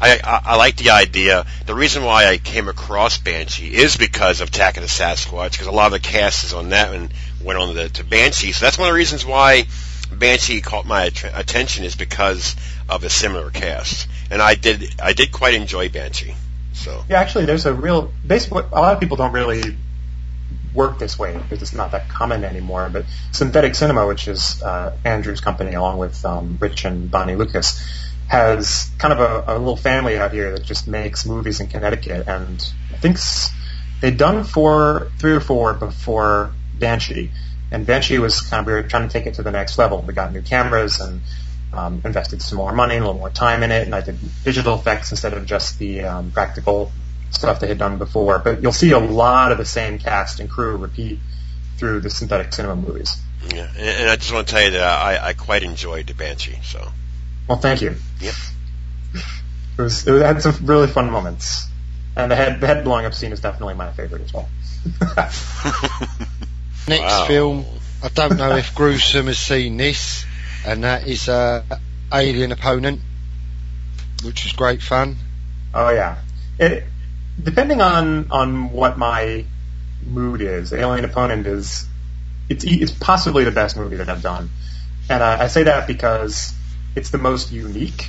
I, 0.00 0.20
I, 0.22 0.40
I 0.44 0.56
like 0.56 0.76
the 0.76 0.90
idea. 0.90 1.46
The 1.66 1.74
reason 1.74 2.04
why 2.04 2.26
I 2.26 2.38
came 2.38 2.68
across 2.68 3.18
Banshee 3.18 3.74
is 3.74 3.96
because 3.96 4.40
of 4.40 4.48
Attack 4.48 4.76
of 4.76 4.82
the 4.82 4.88
Sasquatch, 4.88 5.52
because 5.52 5.66
a 5.66 5.72
lot 5.72 5.86
of 5.86 5.92
the 5.92 6.00
cast 6.00 6.44
is 6.44 6.52
on 6.52 6.70
that 6.70 6.92
and 6.92 7.12
went 7.42 7.58
on 7.58 7.74
to, 7.74 7.88
to 7.88 8.04
Banshee. 8.04 8.52
So 8.52 8.66
that's 8.66 8.78
one 8.78 8.88
of 8.88 8.92
the 8.92 8.98
reasons 8.98 9.24
why 9.24 9.66
Banshee 10.12 10.60
caught 10.60 10.86
my 10.86 11.06
att- 11.06 11.32
attention 11.34 11.84
is 11.84 11.96
because 11.96 12.56
of 12.88 13.04
a 13.04 13.10
similar 13.10 13.50
cast, 13.50 14.08
and 14.30 14.42
I 14.42 14.54
did 14.54 15.00
I 15.00 15.12
did 15.12 15.32
quite 15.32 15.54
enjoy 15.54 15.88
Banshee. 15.88 16.34
So 16.74 17.04
yeah, 17.08 17.20
actually, 17.20 17.46
there's 17.46 17.66
a 17.66 17.72
real. 17.72 18.12
Basically, 18.26 18.64
a 18.72 18.80
lot 18.80 18.94
of 18.94 19.00
people 19.00 19.16
don't 19.16 19.32
really 19.32 19.76
work 20.74 20.98
this 20.98 21.18
way 21.18 21.36
because 21.36 21.62
it's 21.62 21.74
not 21.74 21.92
that 21.92 22.08
common 22.08 22.44
anymore. 22.44 22.88
But 22.92 23.04
Synthetic 23.32 23.74
Cinema, 23.74 24.06
which 24.06 24.28
is 24.28 24.62
uh, 24.62 24.96
Andrew's 25.04 25.40
company, 25.40 25.74
along 25.74 25.98
with 25.98 26.24
um, 26.24 26.58
Rich 26.60 26.84
and 26.84 27.10
Bonnie 27.10 27.36
Lucas, 27.36 27.80
has 28.28 28.90
kind 28.98 29.12
of 29.12 29.20
a, 29.20 29.52
a 29.52 29.58
little 29.58 29.76
family 29.76 30.16
out 30.16 30.32
here 30.32 30.52
that 30.52 30.64
just 30.64 30.88
makes 30.88 31.26
movies 31.26 31.60
in 31.60 31.66
Connecticut, 31.66 32.26
and 32.26 32.72
I 32.92 32.96
think 32.96 33.18
they'd 34.00 34.16
done 34.16 34.44
four, 34.44 35.10
three 35.18 35.32
or 35.32 35.40
four 35.40 35.74
before 35.74 36.52
Banshee. 36.78 37.30
And 37.70 37.86
Banshee 37.86 38.18
was 38.18 38.40
kind 38.40 38.60
of 38.60 38.66
we 38.66 38.72
were 38.72 38.82
trying 38.82 39.08
to 39.08 39.12
take 39.12 39.26
it 39.26 39.34
to 39.34 39.42
the 39.42 39.50
next 39.50 39.78
level. 39.78 40.02
We 40.06 40.14
got 40.14 40.32
new 40.32 40.42
cameras 40.42 41.00
and 41.00 41.20
um, 41.72 42.02
invested 42.04 42.42
some 42.42 42.58
more 42.58 42.72
money, 42.72 42.96
a 42.96 42.98
little 43.00 43.14
more 43.14 43.30
time 43.30 43.62
in 43.62 43.70
it, 43.70 43.84
and 43.84 43.94
I 43.94 44.02
did 44.02 44.18
digital 44.44 44.74
effects 44.74 45.10
instead 45.10 45.32
of 45.32 45.46
just 45.46 45.78
the 45.78 46.02
um, 46.02 46.30
practical 46.30 46.92
stuff 47.32 47.60
they 47.60 47.68
had 47.68 47.78
done 47.78 47.98
before. 47.98 48.38
But 48.38 48.62
you'll 48.62 48.72
see 48.72 48.92
a 48.92 48.98
lot 48.98 49.52
of 49.52 49.58
the 49.58 49.64
same 49.64 49.98
cast 49.98 50.40
and 50.40 50.48
crew 50.48 50.76
repeat 50.76 51.18
through 51.78 52.00
the 52.00 52.10
synthetic 52.10 52.52
cinema 52.52 52.76
movies. 52.76 53.16
Yeah, 53.52 53.68
and, 53.76 53.88
and 54.02 54.08
I 54.08 54.16
just 54.16 54.32
want 54.32 54.46
to 54.48 54.54
tell 54.54 54.62
you 54.64 54.70
that 54.72 54.82
I, 54.82 55.28
I 55.28 55.32
quite 55.32 55.62
enjoyed 55.64 56.06
the 56.06 56.14
Banshee. 56.14 56.58
So, 56.62 56.86
well, 57.48 57.58
thank 57.58 57.82
you. 57.82 57.96
Yep. 58.20 58.34
It 59.78 59.82
was 59.82 60.06
it 60.06 60.22
had 60.22 60.42
some 60.42 60.54
really 60.66 60.86
fun 60.86 61.10
moments, 61.10 61.66
and 62.14 62.30
the 62.30 62.36
head 62.36 62.60
the 62.60 62.66
head 62.66 62.84
blowing 62.84 63.04
up 63.06 63.14
scene 63.14 63.32
is 63.32 63.40
definitely 63.40 63.74
my 63.74 63.90
favorite 63.92 64.22
as 64.22 64.32
well. 64.32 64.48
Next 66.88 67.02
Wow. 67.02 67.26
film, 67.26 67.64
I 68.02 68.08
don't 68.08 68.36
know 68.36 68.56
if 68.56 68.74
Gruesome 68.74 69.26
has 69.26 69.38
seen 69.38 69.76
this, 69.76 70.24
and 70.66 70.84
that 70.84 71.06
is 71.06 71.28
uh, 71.28 71.62
Alien 72.12 72.52
Opponent, 72.52 73.00
which 74.24 74.44
was 74.44 74.52
great 74.52 74.82
fun. 74.82 75.16
Oh 75.74 75.90
yeah. 75.90 76.18
It, 76.58 76.84
depending 77.40 77.80
on 77.80 78.30
on 78.30 78.70
what 78.72 78.98
my 78.98 79.44
mood 80.06 80.40
is, 80.40 80.72
Alien 80.72 81.04
Opponent 81.04 81.46
is 81.46 81.86
it's 82.48 82.64
it's 82.64 82.92
possibly 82.92 83.44
the 83.44 83.50
best 83.50 83.76
movie 83.76 83.96
that 83.96 84.08
I've 84.08 84.22
done, 84.22 84.50
and 85.08 85.22
I, 85.22 85.44
I 85.44 85.46
say 85.48 85.64
that 85.64 85.86
because 85.86 86.52
it's 86.96 87.10
the 87.10 87.18
most 87.18 87.52
unique 87.52 88.08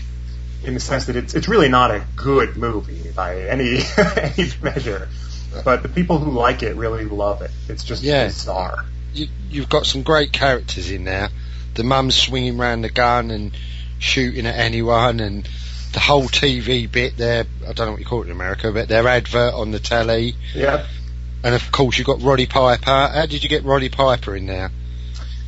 in 0.64 0.74
the 0.74 0.80
sense 0.80 1.06
that 1.06 1.16
it's 1.16 1.34
it's 1.34 1.48
really 1.48 1.70
not 1.70 1.92
a 1.92 2.06
good 2.16 2.58
movie 2.58 3.12
by 3.16 3.42
any 3.42 3.80
any 3.98 4.50
measure, 4.62 5.08
but 5.64 5.84
the 5.84 5.90
people 5.90 6.18
who 6.18 6.32
like 6.32 6.64
it 6.64 6.76
really 6.76 7.06
love 7.06 7.42
it. 7.42 7.52
It's 7.70 7.84
just 7.84 8.04
Yeah. 8.04 8.26
bizarre. 8.26 8.86
You, 9.14 9.28
you've 9.50 9.70
got 9.70 9.86
some 9.86 10.02
great 10.02 10.32
characters 10.34 10.90
in 10.90 11.04
there. 11.04 11.30
The 11.76 11.84
mum 11.84 12.10
swinging 12.10 12.58
round 12.58 12.84
the 12.84 12.90
gun 12.90 13.30
and 13.30 13.52
shooting 14.00 14.46
at 14.48 14.56
anyone, 14.56 15.20
and 15.20 15.48
the 15.94 16.00
whole 16.00 16.28
TV 16.28 16.92
bit 16.92 17.18
there. 17.18 17.46
I 17.68 17.74
don't 17.74 17.88
know 17.88 17.92
what 17.92 18.00
you 18.00 18.06
call 18.06 18.22
it 18.22 18.26
in 18.26 18.32
America, 18.32 18.72
but 18.72 18.88
their 18.88 19.08
advert 19.08 19.54
on 19.54 19.72
the 19.72 19.80
telly. 19.80 20.36
Yeah. 20.54 20.86
And 21.44 21.56
of 21.56 21.72
course, 21.72 21.98
you've 21.98 22.08
got 22.08 22.22
Roddy 22.22 22.46
Piper. 22.46 22.86
How 22.86 23.26
did 23.26 23.44
you 23.44 23.50
get 23.50 23.64
Roddy 23.64 23.90
Piper 23.90 24.36
in 24.36 24.46
there? 24.46 24.72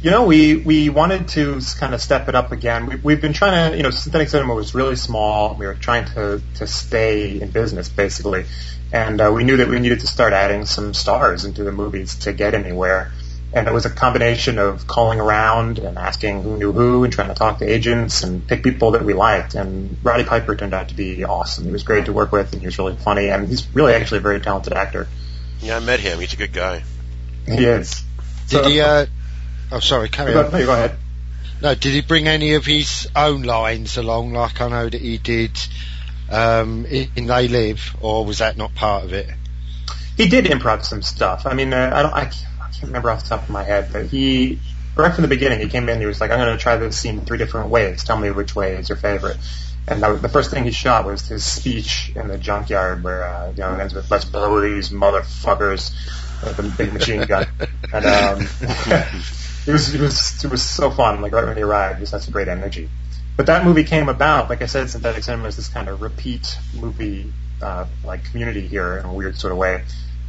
You 0.01 0.11
know, 0.11 0.25
we, 0.25 0.55
we 0.55 0.89
wanted 0.89 1.29
to 1.29 1.59
kind 1.79 1.95
of 1.95 2.01
step 2.01 2.29
it 2.29 2.35
up 2.35 2.51
again. 2.51 2.85
We, 2.85 2.95
we've 2.97 3.21
been 3.21 3.33
trying 3.33 3.71
to, 3.71 3.77
you 3.77 3.83
know, 3.83 3.89
synthetic 3.89 4.29
cinema 4.29 4.53
was 4.53 4.75
really 4.75 4.97
small. 4.97 5.55
We 5.55 5.65
were 5.65 5.73
trying 5.73 6.05
to, 6.13 6.41
to 6.55 6.67
stay 6.67 7.41
in 7.41 7.49
business, 7.49 7.89
basically. 7.89 8.45
And 8.91 9.19
uh, 9.19 9.31
we 9.33 9.43
knew 9.43 9.57
that 9.57 9.67
we 9.67 9.79
needed 9.79 10.01
to 10.01 10.07
start 10.07 10.33
adding 10.33 10.65
some 10.65 10.93
stars 10.93 11.43
into 11.43 11.63
the 11.63 11.71
movies 11.71 12.15
to 12.19 12.33
get 12.33 12.53
anywhere. 12.53 13.11
And 13.55 13.67
it 13.69 13.73
was 13.73 13.85
a 13.85 13.89
combination 13.89 14.59
of 14.59 14.85
calling 14.85 15.19
around 15.21 15.79
and 15.79 15.97
asking 15.97 16.43
who 16.43 16.57
knew 16.57 16.71
who 16.73 17.05
and 17.05 17.13
trying 17.13 17.29
to 17.29 17.33
talk 17.35 17.59
to 17.59 17.65
agents 17.65 18.21
and 18.21 18.45
pick 18.45 18.61
people 18.63 18.91
that 18.91 19.05
we 19.05 19.13
liked. 19.13 19.55
And 19.55 19.97
Roddy 20.03 20.25
Piper 20.25 20.55
turned 20.57 20.73
out 20.73 20.89
to 20.89 20.93
be 20.95 21.23
awesome. 21.23 21.63
He 21.63 21.71
was 21.71 21.83
great 21.83 22.05
to 22.05 22.13
work 22.13 22.33
with 22.33 22.51
and 22.51 22.61
he 22.61 22.67
was 22.67 22.77
really 22.77 22.97
funny. 22.97 23.29
And 23.29 23.47
he's 23.47 23.65
really 23.73 23.93
actually 23.93 24.17
a 24.17 24.21
very 24.21 24.41
talented 24.41 24.73
actor. 24.73 25.07
yeah, 25.61 25.77
I 25.77 25.79
met 25.79 26.01
him. 26.01 26.19
He's 26.19 26.33
a 26.33 26.37
good 26.37 26.51
guy. 26.51 26.83
He 27.45 27.63
is. 27.65 28.03
Did 28.49 28.63
So- 28.63 28.69
he? 28.69 28.81
Uh, 28.81 29.05
oh, 29.71 29.79
sorry, 29.79 30.09
carry 30.09 30.33
Go, 30.33 30.45
on. 30.45 30.51
no, 30.51 30.65
go 30.65 30.73
ahead. 30.73 30.97
No, 31.61 31.73
did 31.75 31.93
he 31.93 32.01
bring 32.01 32.27
any 32.27 32.55
of 32.55 32.65
his 32.65 33.07
own 33.15 33.43
lines 33.43 33.95
along, 33.95 34.33
like 34.33 34.59
I 34.59 34.67
know 34.67 34.89
that 34.89 34.99
he 35.01 35.17
did 35.17 35.51
um, 36.29 36.85
in 36.85 37.09
in 37.15 37.27
They 37.27 37.47
Live, 37.47 37.95
or 38.01 38.25
was 38.25 38.39
that 38.39 38.57
not 38.57 38.75
part 38.75 39.05
of 39.05 39.13
it? 39.13 39.29
He 40.17 40.27
did 40.27 40.45
improv 40.45 40.83
some 40.83 41.01
stuff. 41.01 41.45
I 41.45 41.53
mean, 41.53 41.73
uh, 41.73 41.91
I 41.93 42.01
don't, 42.01 42.13
I 42.13 42.31
can't, 42.79 42.87
remember 42.87 43.09
off 43.09 43.23
the 43.23 43.29
top 43.29 43.43
of 43.43 43.49
my 43.49 43.63
head, 43.63 43.89
but 43.91 44.05
he, 44.07 44.59
right 44.95 45.13
from 45.13 45.21
the 45.23 45.27
beginning, 45.27 45.59
he 45.59 45.67
came 45.67 45.87
in. 45.89 45.99
He 45.99 46.05
was 46.05 46.21
like, 46.21 46.31
"I'm 46.31 46.39
going 46.39 46.55
to 46.55 46.61
try 46.61 46.77
this 46.77 46.97
scene 46.99 47.21
three 47.21 47.37
different 47.37 47.69
ways. 47.69 48.03
Tell 48.03 48.17
me 48.17 48.31
which 48.31 48.55
way 48.55 48.75
is 48.75 48.89
your 48.89 48.97
favorite." 48.97 49.37
And 49.87 50.01
that, 50.01 50.09
was- 50.09 50.21
the 50.21 50.29
first 50.29 50.51
thing 50.51 50.63
he 50.63 50.71
shot 50.71 51.05
was 51.05 51.27
his 51.27 51.43
speech 51.45 52.11
in 52.15 52.27
the 52.27 52.37
junkyard, 52.37 53.03
where 53.03 53.23
uh, 53.23 53.49
you 53.51 53.57
know, 53.57 53.73
it 53.73 53.79
ends 53.79 53.93
with 53.93 54.09
"Let's 54.09 54.25
blow 54.25 54.59
these 54.61 54.89
motherfuckers" 54.89 55.93
with 56.43 56.59
a 56.59 56.63
big 56.77 56.93
machine 56.93 57.25
gun. 57.25 57.47
And 57.93 58.05
um, 58.05 58.47
it 59.67 59.71
was 59.71 59.93
it 59.93 60.01
was 60.01 60.43
it 60.43 60.51
was 60.51 60.61
so 60.63 60.91
fun. 60.91 61.21
Like 61.21 61.31
right 61.33 61.45
when 61.45 61.57
he 61.57 61.63
arrived, 61.63 61.99
just 61.99 62.11
had 62.11 62.21
some 62.21 62.31
great 62.33 62.47
energy. 62.47 62.89
But 63.37 63.47
that 63.47 63.65
movie 63.65 63.83
came 63.83 64.07
about, 64.07 64.49
like 64.49 64.61
I 64.61 64.65
said, 64.65 64.89
synthetic 64.89 65.23
cinema 65.23 65.47
is 65.49 65.57
this 65.57 65.67
kind 65.67 65.89
of 65.89 66.01
repeat 66.01 66.57
movie 66.73 67.33
uh, 67.61 67.85
like 68.05 68.23
community 68.31 68.65
here 68.65 68.97
in 68.97 69.05
a 69.05 69.13
weird 69.13 69.37
sort 69.37 69.51
of 69.51 69.57
way. 69.57 69.83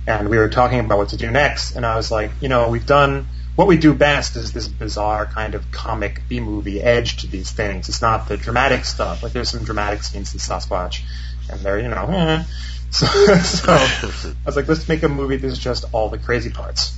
And 0.07 0.29
we 0.29 0.39
were 0.39 0.49
talking 0.49 0.79
about 0.81 0.99
what 0.99 1.09
to 1.11 1.17
do 1.17 1.31
next, 1.31 1.75
and 1.75 1.85
I 1.85 1.97
was 1.97 2.11
like, 2.11 2.31
you 2.41 2.49
know, 2.49 2.69
we've 2.69 2.87
done 2.87 3.27
what 3.57 3.67
we 3.67 3.79
do 3.79 3.95
best 3.95 4.37
is 4.37 4.53
this 4.53 4.69
bizarre 4.69 5.25
kind 5.25 5.55
of 5.55 5.71
comic 5.73 6.21
B 6.29 6.41
movie 6.41 6.81
edge 6.81 7.23
to 7.23 7.27
these 7.27 7.51
things. 7.51 7.89
It's 7.89 8.03
not 8.03 8.29
the 8.29 8.37
dramatic 8.37 8.85
stuff. 8.85 9.23
Like 9.23 9.33
there's 9.33 9.51
some 9.51 9.65
dramatic 9.65 10.03
scenes 10.03 10.35
in 10.35 10.41
Sasquatch, 10.41 11.03
and 11.51 11.61
they're 11.61 11.81
you 11.81 11.89
know, 11.89 12.07
eh. 12.11 12.45
so, 12.91 13.07
so 13.07 13.73
I 13.73 14.31
was 14.45 14.57
like, 14.57 14.69
let's 14.69 14.87
make 14.89 15.03
a 15.03 15.09
movie 15.09 15.39
that's 15.39 15.59
just 15.59 15.87
all 15.93 16.11
the 16.11 16.19
crazy 16.19 16.51
parts, 16.51 16.97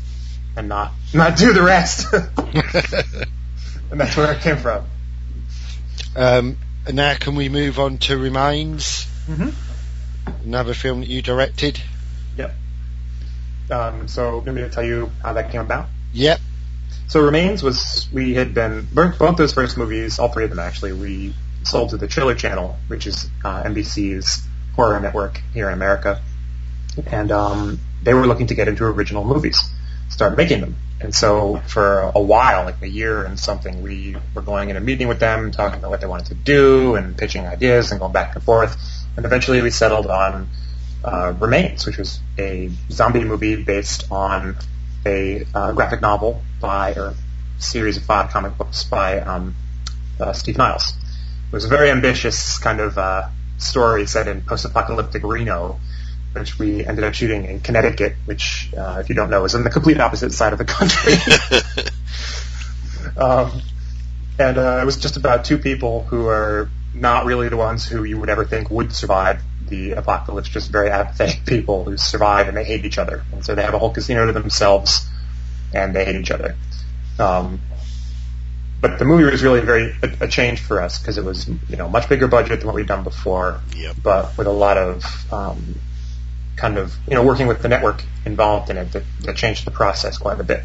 and 0.56 0.68
not 0.68 0.92
not 1.14 1.36
do 1.36 1.52
the 1.52 1.62
rest. 1.62 2.12
and 3.90 4.00
that's 4.00 4.16
where 4.16 4.32
it 4.32 4.40
came 4.40 4.56
from. 4.56 4.84
Um, 6.16 6.58
and 6.86 6.96
now 6.96 7.14
can 7.14 7.36
we 7.36 7.48
move 7.48 7.78
on 7.78 7.98
to 7.98 8.18
Remains? 8.18 9.06
Mm-hmm. 9.28 9.50
Another 10.44 10.74
film 10.74 11.00
that 11.00 11.08
you 11.08 11.22
directed. 11.22 11.80
Um, 13.70 14.08
so, 14.08 14.38
let 14.38 14.54
me 14.54 14.62
to 14.62 14.70
tell 14.70 14.84
you 14.84 15.10
how 15.22 15.34
that 15.34 15.50
came 15.50 15.60
about. 15.60 15.88
Yep. 16.12 16.40
So, 17.08 17.20
Remains 17.20 17.62
was 17.62 18.08
we 18.12 18.34
had 18.34 18.54
been 18.54 18.86
both 18.92 19.36
those 19.36 19.52
first 19.52 19.76
movies, 19.76 20.18
all 20.18 20.28
three 20.28 20.44
of 20.44 20.50
them 20.50 20.58
actually, 20.58 20.92
we 20.92 21.34
sold 21.64 21.90
to 21.90 21.96
the 21.96 22.08
Chiller 22.08 22.34
Channel, 22.34 22.76
which 22.88 23.06
is 23.06 23.28
uh, 23.44 23.62
NBC's 23.64 24.42
horror 24.74 25.00
network 25.00 25.40
here 25.52 25.68
in 25.68 25.74
America, 25.74 26.20
and 27.06 27.30
um, 27.30 27.80
they 28.02 28.14
were 28.14 28.26
looking 28.26 28.46
to 28.48 28.54
get 28.54 28.68
into 28.68 28.84
original 28.84 29.24
movies, 29.24 29.60
start 30.08 30.36
making 30.36 30.60
them. 30.60 30.76
And 31.00 31.14
so 31.14 31.62
for 31.66 32.10
a 32.14 32.20
while, 32.20 32.64
like 32.64 32.82
a 32.82 32.88
year 32.88 33.24
and 33.24 33.38
something, 33.38 33.82
we 33.82 34.16
were 34.34 34.42
going 34.42 34.70
in 34.70 34.76
a 34.76 34.80
meeting 34.80 35.06
with 35.06 35.20
them, 35.20 35.52
talking 35.52 35.78
about 35.78 35.90
what 35.90 36.00
they 36.00 36.06
wanted 36.06 36.26
to 36.26 36.34
do 36.34 36.96
and 36.96 37.16
pitching 37.16 37.46
ideas 37.46 37.92
and 37.92 38.00
going 38.00 38.12
back 38.12 38.34
and 38.34 38.42
forth. 38.42 38.76
And 39.16 39.24
eventually 39.24 39.62
we 39.62 39.70
settled 39.70 40.06
on 40.06 40.48
uh, 41.04 41.34
Remains, 41.38 41.86
which 41.86 41.98
was 41.98 42.20
a 42.38 42.70
zombie 42.90 43.24
movie 43.24 43.62
based 43.62 44.10
on 44.10 44.56
a 45.06 45.46
uh, 45.54 45.72
graphic 45.72 46.00
novel 46.00 46.42
by, 46.60 46.92
or 46.94 47.14
series 47.58 47.96
of 47.96 48.04
five 48.04 48.30
comic 48.30 48.56
books 48.58 48.84
by 48.84 49.20
um, 49.20 49.54
uh, 50.20 50.32
Steve 50.32 50.58
Niles. 50.58 50.94
It 51.48 51.52
was 51.52 51.64
a 51.64 51.68
very 51.68 51.90
ambitious 51.90 52.58
kind 52.58 52.80
of 52.80 52.98
uh, 52.98 53.28
story 53.58 54.06
set 54.06 54.28
in 54.28 54.42
post-apocalyptic 54.42 55.22
Reno 55.22 55.78
which 56.32 56.58
we 56.58 56.84
ended 56.84 57.04
up 57.04 57.14
shooting 57.14 57.44
in 57.44 57.60
Connecticut, 57.60 58.14
which, 58.24 58.70
uh, 58.76 58.98
if 59.00 59.08
you 59.08 59.14
don't 59.14 59.30
know, 59.30 59.44
is 59.44 59.54
on 59.54 59.64
the 59.64 59.70
complete 59.70 60.00
opposite 60.00 60.32
side 60.32 60.52
of 60.52 60.58
the 60.58 60.64
country. 60.64 61.14
um, 63.16 63.62
and 64.38 64.58
uh, 64.58 64.78
it 64.82 64.84
was 64.84 64.96
just 64.98 65.16
about 65.16 65.44
two 65.44 65.58
people 65.58 66.02
who 66.04 66.28
are 66.28 66.70
not 66.94 67.24
really 67.26 67.48
the 67.48 67.56
ones 67.56 67.86
who 67.86 68.04
you 68.04 68.18
would 68.18 68.28
ever 68.28 68.44
think 68.44 68.70
would 68.70 68.92
survive 68.92 69.40
the 69.68 69.92
apocalypse, 69.92 70.48
just 70.48 70.70
very 70.70 70.90
apathetic 70.90 71.44
people 71.46 71.84
who 71.84 71.96
survive 71.96 72.48
and 72.48 72.56
they 72.56 72.64
hate 72.64 72.84
each 72.84 72.98
other. 72.98 73.24
And 73.32 73.44
so 73.44 73.54
they 73.54 73.62
have 73.62 73.74
a 73.74 73.78
whole 73.78 73.90
casino 73.90 74.26
to 74.26 74.32
themselves 74.32 75.06
and 75.74 75.94
they 75.94 76.04
hate 76.04 76.16
each 76.16 76.30
other. 76.30 76.56
Um, 77.18 77.60
but 78.80 78.98
the 78.98 79.04
movie 79.04 79.24
was 79.24 79.42
really 79.42 79.60
very 79.60 79.92
a, 80.02 80.24
a 80.24 80.28
change 80.28 80.60
for 80.60 80.80
us 80.80 80.98
because 81.00 81.18
it 81.18 81.24
was 81.24 81.48
you 81.48 81.76
know 81.76 81.88
much 81.88 82.08
bigger 82.08 82.28
budget 82.28 82.60
than 82.60 82.66
what 82.68 82.76
we'd 82.76 82.86
done 82.86 83.02
before, 83.02 83.60
Yep. 83.76 83.96
but 84.02 84.38
with 84.38 84.46
a 84.46 84.52
lot 84.52 84.78
of 84.78 85.04
um, 85.32 85.74
kind 86.56 86.78
of 86.78 86.94
you 87.08 87.14
know 87.14 87.24
working 87.24 87.48
with 87.48 87.60
the 87.60 87.68
network 87.68 88.04
involved 88.24 88.70
in 88.70 88.76
it 88.76 88.92
that, 88.92 89.02
that 89.22 89.36
changed 89.36 89.64
the 89.66 89.72
process 89.72 90.16
quite 90.18 90.38
a 90.38 90.44
bit. 90.44 90.62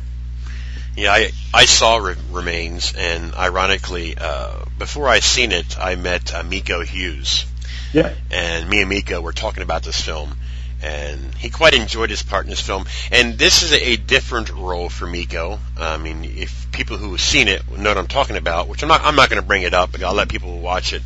Yeah, 0.95 1.11
I 1.11 1.31
I 1.51 1.65
saw 1.65 1.97
Re- 1.97 2.13
Remains, 2.31 2.93
and 2.95 3.33
ironically, 3.33 4.15
uh, 4.15 4.63
before 4.77 5.07
I 5.09 5.19
seen 5.21 5.51
it, 5.51 5.79
I 5.79 5.95
met 5.95 6.31
uh, 6.35 6.43
Miko 6.43 6.81
Hughes, 6.83 7.45
Yeah, 7.93 8.13
and 8.31 8.67
me 8.67 8.81
and 8.81 8.89
Miko 8.89 9.21
were 9.21 9.33
talking 9.33 9.61
about 9.63 9.83
this 9.83 10.01
film, 10.01 10.35
and 10.81 11.33
he 11.35 11.49
quite 11.49 11.73
enjoyed 11.73 12.09
his 12.09 12.23
part 12.23 12.45
in 12.45 12.49
this 12.49 12.59
film. 12.59 12.85
And 13.11 13.37
this 13.37 13.63
is 13.63 13.71
a, 13.71 13.95
different 13.95 14.49
role 14.49 14.89
for 14.89 15.07
Miko. 15.07 15.59
I 15.77 15.97
mean, 15.97 16.25
if 16.25 16.71
people 16.71 16.97
who 16.97 17.11
have 17.11 17.21
seen 17.21 17.47
it 17.47 17.61
know 17.71 17.91
what 17.91 17.97
I'm 17.97 18.07
talking 18.07 18.35
about, 18.35 18.67
which 18.67 18.83
I'm 18.83 18.89
not, 18.89 19.01
I'm 19.03 19.15
not 19.15 19.29
going 19.29 19.41
to 19.41 19.47
bring 19.47 19.63
it 19.63 19.73
up. 19.73 19.91
I'll 20.03 20.13
let 20.13 20.27
people 20.27 20.59
watch 20.59 20.91
it. 20.91 21.01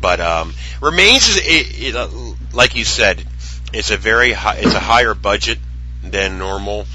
But 0.00 0.20
um, 0.20 0.54
Remains 0.80 1.28
is, 1.28 1.36
it, 1.38 1.82
it, 1.88 1.96
uh, 1.96 2.08
like 2.52 2.76
you 2.76 2.84
said, 2.84 3.24
it's 3.72 3.90
a 3.90 3.96
very 3.96 4.32
high, 4.32 4.56
it's 4.56 4.74
a 4.74 4.80
higher 4.80 5.14
budget 5.14 5.58
than 6.04 6.38
normal. 6.38 6.86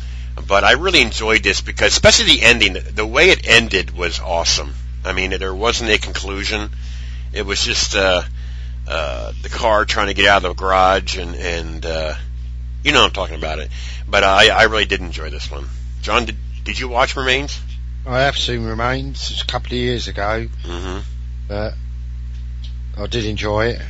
But 0.48 0.64
I 0.64 0.74
really 0.74 1.02
enjoyed 1.02 1.44
this 1.44 1.62
because, 1.62 1.92
especially 1.92 2.38
the 2.38 2.42
ending, 2.44 2.78
the 2.94 3.06
way 3.06 3.30
it 3.30 3.48
ended 3.48 3.96
was 3.96 4.20
awesome. 4.20 4.74
I 5.04 5.12
mean, 5.12 5.32
there 5.32 5.54
wasn't 5.54 5.92
a 5.92 5.98
conclusion. 5.98 6.70
It 7.34 7.46
was 7.46 7.64
just 7.64 7.96
uh, 7.96 8.24
uh, 8.88 9.32
the 9.42 9.50
car 9.50 9.86
trying 9.86 10.08
to 10.08 10.14
get 10.14 10.26
out 10.26 10.44
of 10.46 10.56
the 10.56 10.62
garage, 10.62 11.18
and 11.18 11.36
and 11.36 11.86
uh, 11.86 12.14
you 12.84 12.92
know 12.92 13.00
what 13.02 13.08
I'm 13.08 13.14
talking 13.14 13.36
about 13.36 13.60
it. 13.60 13.70
But 14.08 14.24
I 14.24 14.50
I 14.50 14.64
really 14.64 14.86
did 14.86 15.02
enjoy 15.02 15.30
this 15.30 15.50
one. 15.50 15.66
John, 16.02 16.26
did 16.26 16.38
did 16.64 16.80
you 16.80 16.88
watch 16.90 17.16
Remains? 17.16 17.60
I 18.06 18.22
have 18.22 18.38
seen 18.38 18.64
Remains. 18.66 19.32
It's 19.32 19.42
a 19.42 19.46
couple 19.46 19.68
of 19.68 19.74
years 19.78 20.08
ago, 20.10 20.48
Mm-hmm. 20.64 21.00
but 21.48 21.74
I 22.98 23.08
did 23.08 23.26
enjoy 23.26 23.68
it. 23.68 23.82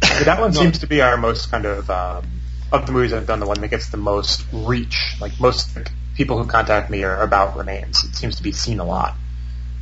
But 0.00 0.24
that 0.26 0.40
one 0.40 0.52
seems 0.52 0.78
to 0.80 0.86
be 0.86 1.00
our 1.00 1.16
most 1.16 1.50
kind 1.50 1.64
of 1.64 1.88
um, 1.90 2.26
of 2.72 2.86
the 2.86 2.92
movies 2.92 3.12
I've 3.12 3.26
done, 3.26 3.40
the 3.40 3.46
one 3.46 3.60
that 3.60 3.68
gets 3.68 3.88
the 3.90 3.96
most 3.96 4.44
reach. 4.52 5.14
Like 5.20 5.38
most 5.40 5.76
people 6.14 6.42
who 6.42 6.48
contact 6.48 6.90
me 6.90 7.02
are 7.04 7.22
about 7.22 7.56
Remains. 7.56 8.04
It 8.04 8.14
seems 8.14 8.36
to 8.36 8.42
be 8.42 8.52
seen 8.52 8.80
a 8.80 8.84
lot. 8.84 9.14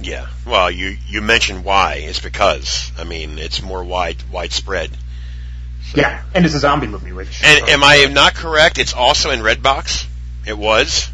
Yeah. 0.00 0.26
Well, 0.46 0.70
you 0.70 0.96
you 1.08 1.20
mentioned 1.22 1.64
why. 1.64 1.94
It's 1.94 2.20
because 2.20 2.92
I 2.98 3.04
mean 3.04 3.38
it's 3.38 3.62
more 3.62 3.82
wide 3.82 4.16
widespread. 4.30 4.90
Yeah, 5.94 6.22
and 6.34 6.44
it's 6.44 6.54
a 6.54 6.58
zombie 6.58 6.86
movie, 6.86 7.12
which 7.12 7.42
And 7.42 7.68
am 7.68 7.82
I 7.82 8.04
not 8.10 8.34
correct? 8.34 8.78
It's 8.78 8.92
also 8.94 9.30
in 9.30 9.40
Redbox. 9.40 10.06
It 10.46 10.56
was. 10.56 11.08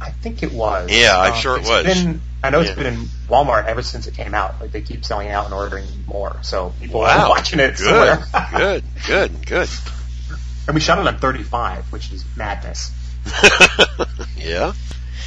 I 0.00 0.10
think 0.10 0.42
it 0.42 0.52
was. 0.52 0.90
Yeah, 0.92 1.18
I'm 1.18 1.32
Um, 1.32 1.38
sure 1.40 1.56
it 1.56 1.60
it's 1.60 1.68
was. 1.68 1.84
Been, 1.86 2.20
I 2.44 2.50
know 2.50 2.60
it's 2.60 2.68
Yeah. 2.70 2.76
been 2.76 2.86
in 2.86 3.00
Walmart 3.28 3.64
ever 3.66 3.82
since 3.82 4.06
it 4.06 4.14
came 4.14 4.32
out. 4.34 4.60
Like 4.60 4.70
they 4.72 4.82
keep 4.82 5.04
selling 5.04 5.28
out 5.30 5.46
and 5.46 5.54
ordering 5.54 5.86
more, 6.06 6.36
so 6.42 6.72
people 6.80 7.00
Wow. 7.00 7.24
are 7.24 7.28
watching 7.30 7.58
it 7.60 7.76
Good. 7.78 8.18
good. 8.56 8.84
Good. 9.06 9.46
Good. 9.46 9.68
and 10.66 10.74
we 10.74 10.80
shot 10.80 10.98
it 10.98 11.06
on 11.06 11.18
35, 11.18 11.90
which 11.90 12.12
is 12.12 12.24
madness. 12.36 12.92
yeah. 14.36 14.72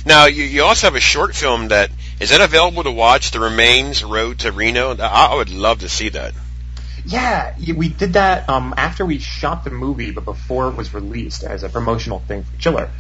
Now 0.06 0.26
you, 0.26 0.44
you 0.44 0.64
also 0.64 0.88
have 0.88 0.96
a 0.96 1.00
short 1.00 1.36
film 1.36 1.70
that 1.70 1.92
is 2.20 2.30
that 2.30 2.42
available 2.42 2.84
to 2.84 2.92
watch? 2.92 3.32
The 3.32 3.40
Remains 3.40 4.04
Road 4.04 4.40
to 4.40 4.52
Reno. 4.52 4.96
I, 4.96 5.28
I 5.28 5.36
would 5.36 5.50
love 5.50 5.80
to 5.80 5.90
see 5.90 6.10
that. 6.10 6.34
Yeah, 7.06 7.56
we 7.76 7.90
did 7.90 8.14
that 8.14 8.48
um, 8.48 8.76
after 8.78 9.06
we 9.06 9.18
shot 9.18 9.64
the 9.64 9.72
movie, 9.72 10.12
but 10.12 10.26
before 10.26 10.70
it 10.70 10.76
was 10.76 10.94
released 10.94 11.44
as 11.44 11.64
a 11.64 11.70
promotional 11.70 12.20
thing 12.20 12.44
for 12.44 12.58
Chiller. 12.60 12.92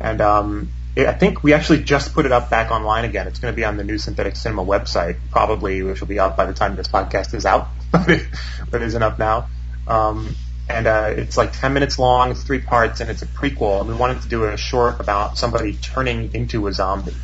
And 0.00 0.20
um, 0.20 0.68
it, 0.94 1.06
I 1.06 1.12
think 1.12 1.42
we 1.42 1.54
actually 1.54 1.82
just 1.82 2.14
put 2.14 2.24
it 2.24 2.32
up 2.32 2.50
back 2.50 2.70
online 2.70 3.04
again. 3.04 3.26
It's 3.26 3.40
going 3.40 3.52
to 3.52 3.56
be 3.56 3.64
on 3.64 3.76
the 3.76 3.84
new 3.84 3.98
Synthetic 3.98 4.36
Cinema 4.36 4.64
website, 4.64 5.16
probably, 5.30 5.82
which 5.82 6.00
will 6.00 6.08
be 6.08 6.20
up 6.20 6.36
by 6.36 6.46
the 6.46 6.54
time 6.54 6.76
this 6.76 6.88
podcast 6.88 7.34
is 7.34 7.46
out, 7.46 7.68
but 7.90 8.08
it 8.08 8.82
isn't 8.82 9.02
up 9.02 9.18
now. 9.18 9.48
Um, 9.88 10.36
and 10.68 10.86
uh, 10.86 11.12
it's 11.16 11.36
like 11.36 11.52
10 11.58 11.72
minutes 11.72 11.98
long, 11.98 12.30
it's 12.30 12.42
three 12.42 12.60
parts, 12.60 13.00
and 13.00 13.10
it's 13.10 13.22
a 13.22 13.26
prequel. 13.26 13.80
And 13.80 13.88
we 13.88 13.94
wanted 13.94 14.22
to 14.22 14.28
do 14.28 14.44
a 14.44 14.56
short 14.56 15.00
about 15.00 15.38
somebody 15.38 15.74
turning 15.74 16.34
into 16.34 16.66
a 16.66 16.72
zombie. 16.72 17.14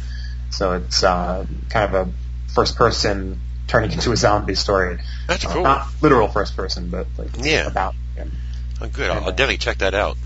So 0.50 0.72
it's 0.72 1.02
uh, 1.02 1.46
kind 1.68 1.94
of 1.94 2.08
a 2.08 2.12
first 2.52 2.76
person 2.76 3.40
turning 3.66 3.92
into 3.92 4.12
a 4.12 4.16
zombie 4.16 4.54
story. 4.54 4.98
That's 5.26 5.44
Uh, 5.44 5.52
cool. 5.52 5.62
Not 5.62 5.86
literal 6.00 6.28
first 6.28 6.56
person, 6.56 6.88
but 6.90 7.06
like 7.18 7.30
Yeah. 7.44 7.66
about 7.66 7.94
him. 8.16 8.32
Oh, 8.80 8.88
good. 8.88 9.10
I'll, 9.10 9.24
I'll 9.24 9.30
definitely 9.30 9.58
check 9.58 9.78
that 9.78 9.94
out. 9.94 10.16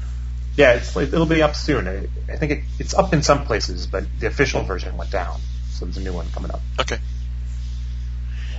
Yeah, 0.56 0.72
it's 0.74 0.96
it'll 0.96 1.24
be 1.26 1.40
up 1.42 1.54
soon. 1.54 1.86
I, 1.86 2.08
I 2.32 2.36
think 2.36 2.52
it, 2.52 2.64
it's 2.80 2.92
up 2.94 3.12
in 3.12 3.22
some 3.22 3.44
places, 3.46 3.86
but 3.86 4.04
the 4.18 4.26
official 4.26 4.62
version 4.64 4.96
went 4.96 5.10
down, 5.12 5.38
so 5.70 5.84
there's 5.84 5.98
a 5.98 6.00
new 6.00 6.12
one 6.12 6.26
coming 6.30 6.50
up. 6.50 6.60
Okay. 6.80 6.98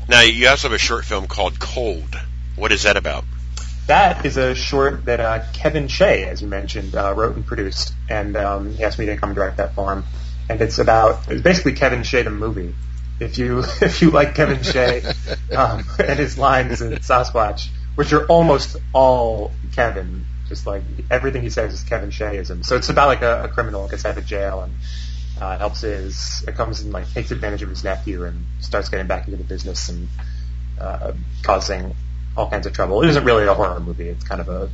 Now 0.08 0.22
you 0.22 0.48
also 0.48 0.70
have 0.70 0.76
a 0.76 0.80
short 0.80 1.04
film 1.06 1.28
called 1.28 1.60
Cold. 1.60 2.18
What 2.56 2.72
is 2.72 2.84
that 2.84 2.96
about? 2.98 3.26
That 3.90 4.24
is 4.24 4.38
a 4.38 4.54
short 4.54 5.06
that 5.06 5.20
uh, 5.20 5.42
Kevin 5.52 5.88
Shea, 5.88 6.26
as 6.26 6.44
you 6.44 6.48
mentioned, 6.48 6.94
uh, 6.94 7.12
wrote 7.16 7.36
and 7.36 7.44
produced, 7.44 7.92
and 8.08 8.38
um, 8.38 8.74
he 8.76 8.84
asked 8.84 9.00
me 9.00 9.08
to 9.08 9.18
come 9.18 9.34
direct 9.34 9.58
that 9.58 9.74
for 9.74 9.92
him. 9.92 10.04
And 10.48 10.62
it's 10.62 10.78
about 10.78 11.28
it's 11.28 11.42
basically 11.42 11.74
Kevin 11.74 12.04
Shea 12.04 12.22
the 12.22 12.30
movie. 12.30 12.76
If 13.20 13.40
you 13.40 13.64
if 13.82 14.04
you 14.04 14.12
like 14.12 14.36
Kevin 14.36 14.62
Shea 14.62 15.02
um, 15.58 15.84
and 15.98 16.20
his 16.20 16.38
lines 16.38 16.84
in 16.84 16.94
Sasquatch, 16.98 17.70
which 17.96 18.14
are 18.14 18.28
almost 18.28 18.78
all 18.94 19.52
Kevin, 19.74 20.24
just 20.48 20.68
like 20.68 20.84
everything 21.10 21.42
he 21.42 21.50
says 21.50 21.74
is 21.74 21.84
Kevin 21.84 22.12
Sheaism. 22.12 22.64
So 22.64 22.76
it's 22.76 22.90
about 22.90 23.08
like 23.08 23.24
a, 23.24 23.46
a 23.46 23.48
criminal 23.48 23.88
gets 23.88 24.06
out 24.06 24.20
of 24.20 24.26
jail 24.28 24.62
and 24.62 24.74
uh, 25.42 25.58
helps 25.58 25.82
his 25.82 26.46
it 26.48 26.54
comes 26.54 26.82
and 26.82 26.94
like 26.94 27.12
takes 27.12 27.32
advantage 27.32 27.64
of 27.64 27.70
his 27.70 27.84
nephew 27.84 28.26
and 28.26 28.46
starts 28.60 28.90
getting 28.90 29.08
back 29.08 29.26
into 29.26 29.38
the 29.38 29.44
business 29.44 29.90
and 29.90 30.10
uh, 30.80 31.14
causing 31.42 31.96
all 32.40 32.50
kinds 32.50 32.66
of 32.66 32.74
trouble. 32.74 33.04
It 33.04 33.10
isn't 33.10 33.24
really 33.24 33.46
a 33.46 33.54
horror 33.54 33.80
movie. 33.80 34.08
It's 34.10 34.24
kind 34.24 34.42
of 34.42 34.50
a, 34.50 34.70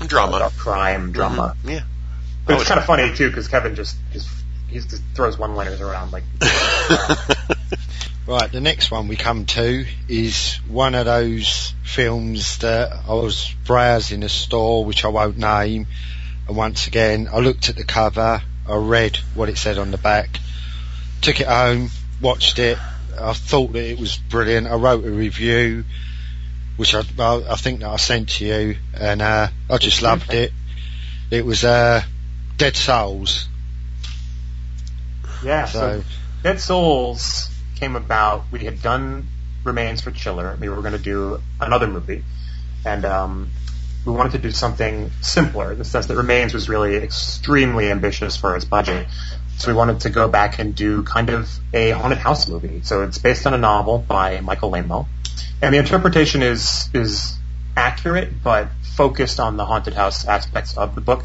a 0.00 0.06
Drama. 0.06 0.50
crime 0.56 1.12
drama. 1.12 1.56
Mhm. 1.64 1.70
Yeah. 1.70 1.80
But 2.46 2.56
it's 2.60 2.68
kind 2.68 2.80
of 2.80 2.86
funny 2.86 3.14
too 3.14 3.28
because 3.28 3.48
Kevin 3.48 3.74
just 3.74 3.96
is 4.14 4.28
he 4.68 4.78
just 4.78 5.02
throws 5.14 5.36
one-liners 5.38 5.80
around 5.80 6.12
like. 6.12 6.24
Right, 8.26 8.52
the 8.52 8.60
next 8.60 8.92
one 8.92 9.08
we 9.08 9.16
come 9.16 9.44
to 9.46 9.84
is 10.06 10.54
one 10.68 10.94
of 10.94 11.04
those 11.06 11.74
films 11.82 12.58
that 12.58 12.92
I 13.08 13.14
was 13.14 13.52
browsing 13.64 14.22
a 14.22 14.28
store 14.28 14.84
which 14.84 15.04
I 15.04 15.08
won't 15.08 15.36
name, 15.36 15.88
and 16.46 16.56
once 16.56 16.86
again 16.86 17.28
I 17.32 17.38
looked 17.40 17.70
at 17.70 17.76
the 17.76 17.82
cover, 17.82 18.40
I 18.68 18.76
read 18.76 19.16
what 19.34 19.48
it 19.48 19.58
said 19.58 19.78
on 19.78 19.90
the 19.90 19.98
back, 19.98 20.38
took 21.22 21.40
it 21.40 21.48
home, 21.48 21.90
watched 22.20 22.60
it, 22.60 22.78
I 23.18 23.32
thought 23.32 23.72
that 23.72 23.90
it 23.90 23.98
was 23.98 24.16
brilliant. 24.16 24.68
I 24.68 24.74
wrote 24.76 25.04
a 25.04 25.10
review, 25.10 25.84
which 26.80 26.94
I, 26.94 27.00
I 27.00 27.56
think 27.56 27.80
that 27.80 27.90
I 27.90 27.96
sent 27.96 28.30
to 28.30 28.46
you, 28.46 28.76
and 28.98 29.20
uh, 29.20 29.48
I 29.68 29.76
just 29.76 30.00
loved 30.00 30.32
it. 30.32 30.50
It 31.30 31.44
was 31.44 31.62
uh, 31.62 32.00
Dead 32.56 32.74
Souls. 32.74 33.46
Yeah, 35.44 35.66
so, 35.66 36.00
So 36.00 36.04
Dead 36.42 36.58
Souls 36.58 37.50
came 37.76 37.96
about. 37.96 38.44
We 38.50 38.60
had 38.60 38.80
done 38.80 39.26
Remains 39.62 40.00
for 40.00 40.10
Chiller. 40.10 40.56
We 40.58 40.70
were 40.70 40.80
going 40.80 40.94
to 40.94 40.98
do 40.98 41.42
another 41.60 41.86
movie, 41.86 42.24
and 42.86 43.04
um, 43.04 43.50
we 44.06 44.12
wanted 44.14 44.32
to 44.32 44.38
do 44.38 44.50
something 44.50 45.10
simpler 45.20 45.72
in 45.72 45.78
the 45.78 45.84
sense 45.84 46.06
that 46.06 46.16
Remains 46.16 46.54
was 46.54 46.70
really 46.70 46.96
extremely 46.96 47.90
ambitious 47.90 48.38
for 48.38 48.56
its 48.56 48.64
budget. 48.64 49.06
So 49.58 49.70
we 49.70 49.76
wanted 49.76 50.00
to 50.00 50.08
go 50.08 50.28
back 50.28 50.58
and 50.58 50.74
do 50.74 51.02
kind 51.02 51.28
of 51.28 51.50
a 51.74 51.90
haunted 51.90 52.20
house 52.20 52.48
movie. 52.48 52.80
So 52.84 53.02
it's 53.02 53.18
based 53.18 53.46
on 53.46 53.52
a 53.52 53.58
novel 53.58 53.98
by 53.98 54.40
Michael 54.40 54.70
Laimo, 54.70 55.06
and 55.62 55.74
the 55.74 55.78
interpretation 55.78 56.42
is 56.42 56.88
is 56.94 57.36
accurate 57.76 58.42
but 58.42 58.68
focused 58.96 59.40
on 59.40 59.56
the 59.56 59.64
haunted 59.64 59.94
house 59.94 60.26
aspects 60.26 60.76
of 60.76 60.94
the 60.94 61.00
book. 61.00 61.24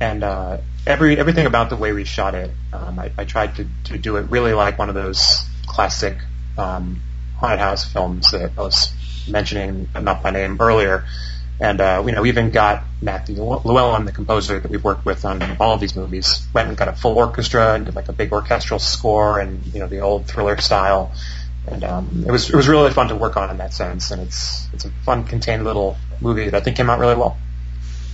And 0.00 0.22
uh, 0.22 0.58
every 0.86 1.18
everything 1.18 1.46
about 1.46 1.70
the 1.70 1.76
way 1.76 1.92
we 1.92 2.04
shot 2.04 2.34
it, 2.34 2.50
um, 2.72 2.98
I, 2.98 3.10
I 3.18 3.24
tried 3.24 3.56
to, 3.56 3.66
to 3.84 3.98
do 3.98 4.16
it 4.16 4.30
really 4.30 4.52
like 4.52 4.78
one 4.78 4.88
of 4.88 4.94
those 4.94 5.44
classic 5.66 6.18
um, 6.56 7.00
haunted 7.36 7.58
house 7.58 7.84
films 7.84 8.30
that 8.30 8.52
I 8.56 8.60
was 8.60 8.92
mentioning, 9.28 9.88
not 10.00 10.22
by 10.22 10.30
name 10.30 10.56
earlier. 10.60 11.04
And 11.60 11.80
uh, 11.80 12.04
you 12.06 12.12
know, 12.12 12.22
we 12.22 12.28
even 12.28 12.50
got 12.50 12.84
Matthew 13.02 13.42
Llewellyn, 13.42 14.04
the 14.04 14.12
composer 14.12 14.60
that 14.60 14.70
we've 14.70 14.82
worked 14.82 15.04
with 15.04 15.24
on 15.24 15.56
all 15.58 15.74
of 15.74 15.80
these 15.80 15.96
movies, 15.96 16.46
went 16.54 16.68
and 16.68 16.76
got 16.76 16.86
a 16.86 16.92
full 16.92 17.16
orchestra 17.16 17.74
and 17.74 17.86
did 17.86 17.96
like 17.96 18.08
a 18.08 18.12
big 18.12 18.32
orchestral 18.32 18.78
score 18.78 19.40
and 19.40 19.66
you 19.66 19.80
know 19.80 19.88
the 19.88 19.98
old 20.00 20.26
thriller 20.26 20.56
style. 20.58 21.12
And 21.70 21.84
um, 21.84 22.24
it 22.26 22.30
was 22.30 22.48
it 22.50 22.56
was 22.56 22.68
really 22.68 22.90
fun 22.90 23.08
to 23.08 23.16
work 23.16 23.36
on 23.36 23.50
in 23.50 23.58
that 23.58 23.72
sense, 23.72 24.10
and 24.10 24.22
it's 24.22 24.66
it's 24.72 24.84
a 24.84 24.90
fun, 25.04 25.24
contained 25.24 25.64
little 25.64 25.96
movie 26.20 26.44
that 26.44 26.54
I 26.54 26.60
think 26.60 26.76
came 26.76 26.90
out 26.90 26.98
really 26.98 27.14
well. 27.16 27.36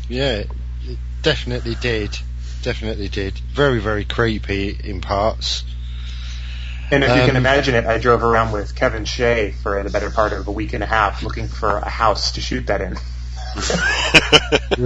yeah, 0.08 0.42
it 0.82 0.98
definitely 1.22 1.74
did, 1.76 2.16
definitely 2.62 3.08
did. 3.08 3.38
Very 3.52 3.80
very 3.80 4.04
creepy 4.04 4.70
in 4.82 5.00
parts. 5.00 5.64
And 6.90 7.02
if 7.02 7.08
you 7.10 7.22
can 7.22 7.30
Um, 7.30 7.36
imagine 7.36 7.74
it, 7.74 7.86
I 7.86 7.98
drove 7.98 8.22
around 8.22 8.52
with 8.52 8.74
Kevin 8.76 9.06
Shea 9.06 9.52
for 9.62 9.82
the 9.82 9.88
better 9.90 10.10
part 10.10 10.32
of 10.34 10.46
a 10.46 10.52
week 10.52 10.74
and 10.74 10.82
a 10.84 10.86
half 10.86 11.22
looking 11.22 11.48
for 11.48 11.78
a 11.78 11.88
house 11.88 12.32
to 12.32 12.40
shoot 12.42 12.66
that 12.66 12.80
in. 12.82 12.96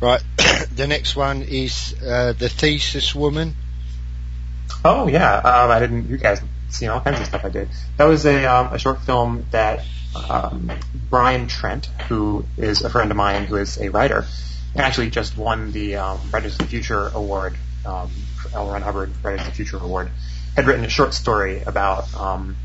Right, 0.00 0.22
the 0.76 0.86
next 0.86 1.16
one 1.16 1.42
is 1.42 1.94
uh, 2.06 2.34
the 2.34 2.48
Thesis 2.50 3.14
Woman. 3.14 3.54
Oh 4.84 5.08
yeah, 5.08 5.36
um, 5.36 5.70
I 5.70 5.80
didn't. 5.80 6.10
You 6.10 6.18
guys 6.18 6.40
seen 6.68 6.88
all 6.88 7.00
kinds 7.00 7.20
of 7.20 7.26
stuff 7.26 7.44
I 7.44 7.48
did. 7.48 7.68
That 7.96 8.04
was 8.04 8.26
a 8.26 8.44
um, 8.46 8.72
a 8.72 8.78
short 8.78 9.02
film 9.02 9.46
that 9.50 9.84
um, 10.28 10.70
Brian 11.10 11.46
Trent, 11.46 11.86
who 12.08 12.44
is 12.56 12.82
a 12.82 12.90
friend 12.90 13.10
of 13.10 13.16
mine, 13.16 13.44
who 13.44 13.56
is 13.56 13.78
a 13.78 13.90
writer, 13.90 14.24
actually 14.76 15.10
just 15.10 15.36
won 15.36 15.72
the 15.72 15.96
um, 15.96 16.20
Writers 16.32 16.52
of 16.52 16.58
the 16.58 16.66
Future 16.66 17.08
award, 17.08 17.56
um, 17.84 18.10
L. 18.54 18.70
Ron 18.70 18.82
Hubbard 18.82 19.12
Writers 19.22 19.40
of 19.40 19.46
the 19.46 19.52
Future 19.52 19.78
award, 19.78 20.10
had 20.54 20.66
written 20.66 20.84
a 20.84 20.88
short 20.88 21.14
story 21.14 21.62
about 21.62 22.14
um, 22.14 22.56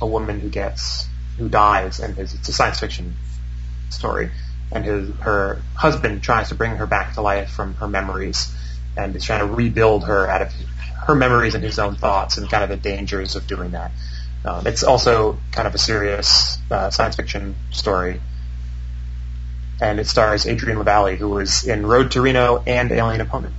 a 0.00 0.06
woman 0.06 0.40
who 0.40 0.48
gets 0.48 1.06
who 1.38 1.48
dies, 1.48 2.00
and 2.00 2.16
his, 2.16 2.34
it's 2.34 2.48
a 2.48 2.52
science 2.52 2.80
fiction 2.80 3.14
story, 3.90 4.30
and 4.72 4.84
his 4.84 5.10
her 5.20 5.60
husband 5.74 6.22
tries 6.22 6.48
to 6.48 6.54
bring 6.54 6.76
her 6.76 6.86
back 6.86 7.14
to 7.14 7.22
life 7.22 7.50
from 7.50 7.74
her 7.74 7.88
memories, 7.88 8.54
and 8.96 9.14
is 9.16 9.24
trying 9.24 9.40
to 9.40 9.54
rebuild 9.54 10.04
her 10.04 10.28
out 10.28 10.42
of 10.42 10.52
her 11.08 11.14
memories 11.14 11.54
and 11.54 11.64
his 11.64 11.78
own 11.78 11.96
thoughts, 11.96 12.36
and 12.36 12.48
kind 12.50 12.62
of 12.62 12.68
the 12.68 12.76
dangers 12.76 13.34
of 13.34 13.46
doing 13.46 13.70
that. 13.70 13.90
Um, 14.44 14.66
it's 14.66 14.84
also 14.84 15.38
kind 15.52 15.66
of 15.66 15.74
a 15.74 15.78
serious 15.78 16.58
uh, 16.70 16.90
science 16.90 17.16
fiction 17.16 17.56
story, 17.70 18.20
and 19.80 19.98
it 19.98 20.06
stars 20.06 20.46
Adrian 20.46 20.78
LaValle, 20.78 21.16
who 21.16 21.30
was 21.30 21.66
in 21.66 21.86
Road 21.86 22.12
to 22.12 22.20
Reno 22.20 22.62
and 22.66 22.92
Alien 22.92 23.22
Opponent. 23.22 23.54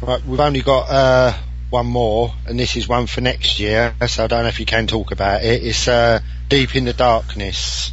Right, 0.00 0.24
we've 0.24 0.40
only 0.40 0.62
got 0.62 0.88
uh, 0.88 1.34
one 1.68 1.86
more, 1.86 2.32
and 2.46 2.58
this 2.58 2.74
is 2.74 2.88
one 2.88 3.06
for 3.06 3.20
next 3.20 3.60
year, 3.60 3.94
so 4.08 4.24
I 4.24 4.26
don't 4.26 4.42
know 4.42 4.48
if 4.48 4.58
you 4.58 4.66
can 4.66 4.86
talk 4.86 5.12
about 5.12 5.44
it. 5.44 5.62
It's 5.62 5.86
uh, 5.86 6.20
Deep 6.48 6.74
in 6.74 6.84
the 6.84 6.94
Darkness. 6.94 7.92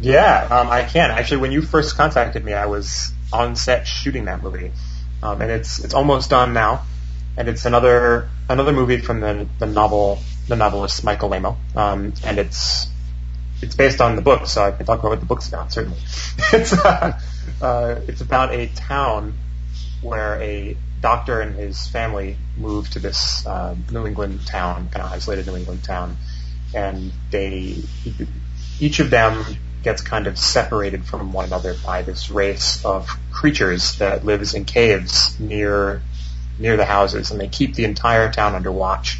Yeah, 0.00 0.48
um, 0.50 0.68
I 0.68 0.84
can. 0.84 1.10
Actually, 1.10 1.38
when 1.38 1.52
you 1.52 1.62
first 1.62 1.96
contacted 1.96 2.44
me, 2.44 2.52
I 2.52 2.66
was 2.66 3.12
on 3.32 3.56
set 3.56 3.86
shooting 3.86 4.26
that 4.26 4.42
movie, 4.42 4.70
um, 5.22 5.40
and 5.40 5.50
it's 5.50 5.82
it's 5.82 5.94
almost 5.94 6.28
done 6.28 6.52
now. 6.52 6.84
And 7.40 7.48
it's 7.48 7.64
another 7.64 8.28
another 8.50 8.70
movie 8.70 8.98
from 8.98 9.20
the 9.20 9.48
the 9.58 9.64
novel 9.64 10.18
the 10.46 10.56
novelist 10.56 11.02
Michael 11.04 11.30
Laimo, 11.30 11.56
um, 11.74 12.12
and 12.22 12.38
it's 12.38 12.86
it's 13.62 13.74
based 13.74 14.02
on 14.02 14.14
the 14.14 14.20
book, 14.20 14.46
so 14.46 14.62
I 14.62 14.72
can 14.72 14.84
talk 14.84 14.98
about 14.98 15.08
what 15.08 15.20
the 15.20 15.26
book's 15.26 15.48
about. 15.48 15.72
Certainly, 15.72 15.96
it's 16.52 16.74
uh, 16.74 17.18
uh, 17.62 18.00
it's 18.06 18.20
about 18.20 18.52
a 18.52 18.66
town 18.66 19.38
where 20.02 20.38
a 20.42 20.76
doctor 21.00 21.40
and 21.40 21.56
his 21.56 21.86
family 21.86 22.36
moved 22.58 22.92
to 22.92 22.98
this 22.98 23.46
uh, 23.46 23.74
New 23.90 24.06
England 24.06 24.46
town, 24.46 24.90
kind 24.90 25.06
of 25.06 25.10
isolated 25.10 25.46
New 25.46 25.56
England 25.56 25.82
town, 25.82 26.18
and 26.74 27.10
they 27.30 27.82
each 28.80 29.00
of 29.00 29.08
them 29.08 29.46
gets 29.82 30.02
kind 30.02 30.26
of 30.26 30.38
separated 30.38 31.06
from 31.06 31.32
one 31.32 31.46
another 31.46 31.74
by 31.86 32.02
this 32.02 32.28
race 32.28 32.84
of 32.84 33.08
creatures 33.32 33.96
that 33.96 34.26
lives 34.26 34.52
in 34.52 34.66
caves 34.66 35.40
near 35.40 36.02
near 36.60 36.76
the 36.76 36.84
houses, 36.84 37.30
and 37.30 37.40
they 37.40 37.48
keep 37.48 37.74
the 37.74 37.84
entire 37.84 38.30
town 38.30 38.54
under 38.54 38.70
watch. 38.70 39.18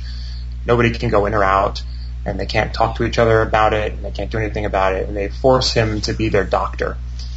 Nobody 0.67 0.91
can 0.91 1.11
go 1.11 1.27
in 1.27 1.35
or 1.35 1.43
out, 1.43 1.83
and 2.25 2.39
they 2.39 2.47
can't 2.47 2.73
talk 2.73 2.97
to 2.97 3.05
each 3.05 3.19
other 3.19 3.43
about 3.43 3.73
it, 3.73 3.93
and 3.93 4.05
they 4.05 4.11
can't 4.11 4.31
do 4.31 4.39
anything 4.39 4.67
about 4.67 4.95
it, 4.95 5.09
and 5.09 5.17
they 5.17 5.29
force 5.29 5.73
him 5.73 6.01
to 6.03 6.13
be 6.13 6.29
their 6.29 6.45
doctor. 6.45 6.97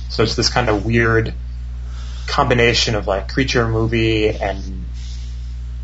So 0.10 0.24
it's 0.24 0.36
this 0.36 0.50
kind 0.50 0.70
of 0.70 0.86
weird 0.86 1.34
combination 2.28 2.96
of 2.96 3.08
like 3.08 3.32
creature 3.32 3.68
movie 3.68 4.30
and 4.30 4.86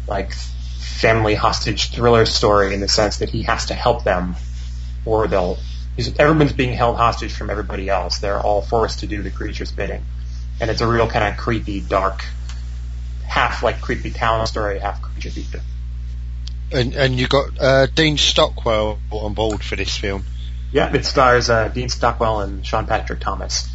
like 0.07 0.33
family 0.33 1.35
hostage 1.35 1.91
thriller 1.91 2.25
story 2.25 2.73
in 2.73 2.79
the 2.79 2.87
sense 2.87 3.17
that 3.17 3.29
he 3.29 3.43
has 3.43 3.67
to 3.67 3.73
help 3.73 4.03
them 4.03 4.35
or 5.05 5.27
they'll 5.27 5.57
everyone's 6.17 6.53
being 6.53 6.73
held 6.73 6.95
hostage 6.95 7.33
from 7.33 7.49
everybody 7.49 7.89
else. 7.89 8.19
They're 8.19 8.39
all 8.39 8.61
forced 8.61 8.99
to 8.99 9.07
do 9.07 9.21
the 9.21 9.31
creature's 9.31 9.71
bidding. 9.71 10.03
And 10.61 10.69
it's 10.69 10.81
a 10.81 10.87
real 10.87 11.07
kind 11.09 11.25
of 11.25 11.37
creepy, 11.37 11.81
dark, 11.81 12.23
half 13.29 13.63
like 13.63 13.79
creepy 13.79 14.11
town 14.11 14.45
story, 14.47 14.79
half 14.79 15.01
creature 15.01 15.29
feature. 15.29 15.61
And, 16.71 16.93
and 16.95 17.17
you 17.17 17.27
got 17.27 17.59
uh, 17.59 17.85
Dean 17.87 18.17
Stockwell 18.17 18.99
on 19.11 19.33
board 19.33 19.63
for 19.63 19.75
this 19.75 19.97
film. 19.97 20.23
Yeah, 20.71 20.93
it 20.93 21.05
stars 21.05 21.49
uh, 21.49 21.67
Dean 21.69 21.89
Stockwell 21.89 22.41
and 22.41 22.65
Sean 22.65 22.85
Patrick 22.85 23.19
Thomas. 23.19 23.69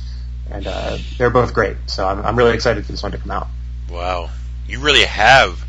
And 0.50 0.66
uh, 0.66 0.98
they're 1.18 1.30
both 1.30 1.54
great. 1.54 1.76
So 1.86 2.06
I'm, 2.06 2.24
I'm 2.24 2.36
really 2.36 2.54
excited 2.54 2.84
for 2.84 2.92
this 2.92 3.02
one 3.02 3.12
to 3.12 3.18
come 3.18 3.30
out. 3.30 3.48
Wow. 3.90 4.30
You 4.68 4.80
really 4.80 5.04
have 5.04 5.64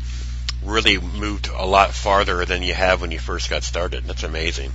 really 0.64 0.98
moved 0.98 1.48
a 1.48 1.64
lot 1.64 1.92
farther 1.92 2.44
than 2.44 2.62
you 2.62 2.74
have 2.74 3.00
when 3.00 3.10
you 3.10 3.18
first 3.18 3.48
got 3.50 3.62
started. 3.62 4.04
That's 4.04 4.24
amazing. 4.24 4.72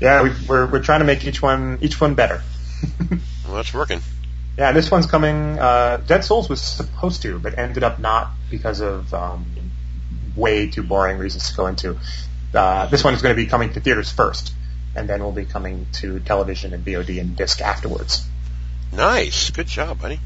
Yeah, 0.00 0.22
we, 0.22 0.30
we're, 0.48 0.66
we're 0.66 0.82
trying 0.82 1.00
to 1.00 1.06
make 1.06 1.24
each 1.24 1.40
one 1.40 1.78
each 1.80 2.00
one 2.00 2.14
better. 2.14 2.42
Well, 3.46 3.54
that's 3.54 3.72
working. 3.72 4.00
Yeah, 4.58 4.72
this 4.72 4.90
one's 4.90 5.06
coming. 5.06 5.58
Uh, 5.58 5.98
Dead 5.98 6.24
Souls 6.24 6.48
was 6.48 6.62
supposed 6.62 7.22
to, 7.22 7.38
but 7.38 7.58
ended 7.58 7.84
up 7.84 7.98
not 7.98 8.30
because 8.50 8.80
of 8.80 9.12
um, 9.12 9.44
way 10.34 10.70
too 10.70 10.82
boring 10.82 11.18
reasons 11.18 11.50
to 11.50 11.56
go 11.56 11.66
into. 11.66 11.98
Uh, 12.54 12.86
this 12.86 13.04
one 13.04 13.12
is 13.12 13.20
going 13.20 13.36
to 13.36 13.42
be 13.42 13.46
coming 13.46 13.72
to 13.74 13.80
theaters 13.80 14.10
first, 14.10 14.54
and 14.94 15.08
then 15.08 15.22
will 15.22 15.32
be 15.32 15.44
coming 15.44 15.86
to 15.94 16.20
television 16.20 16.72
and 16.72 16.84
VOD 16.84 17.20
and 17.20 17.36
disc 17.36 17.60
afterwards. 17.60 18.26
Nice. 18.92 19.50
Good 19.50 19.66
job, 19.66 20.00
buddy. 20.00 20.20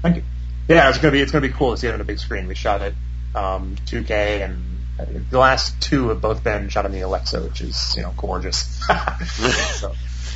Thank 0.00 0.16
you. 0.16 0.22
Yeah, 0.68 0.88
it's 0.88 0.98
going 0.98 1.12
to 1.12 1.18
be 1.18 1.20
it's 1.20 1.30
going 1.30 1.42
to 1.42 1.48
be 1.48 1.54
cool 1.54 1.72
to 1.72 1.76
see 1.76 1.88
it 1.88 1.94
on 1.94 2.00
a 2.00 2.04
big 2.04 2.18
screen. 2.18 2.48
We 2.48 2.54
shot 2.54 2.80
it 2.80 2.94
um, 3.34 3.76
2K, 3.86 4.44
and 4.44 5.28
the 5.30 5.38
last 5.38 5.80
two 5.80 6.08
have 6.08 6.20
both 6.20 6.42
been 6.42 6.70
shot 6.70 6.86
on 6.86 6.92
the 6.92 7.00
Alexa, 7.00 7.42
which 7.42 7.60
is 7.60 7.94
you 7.96 8.02
know 8.02 8.14
gorgeous. 8.16 8.82
so, 9.74 9.92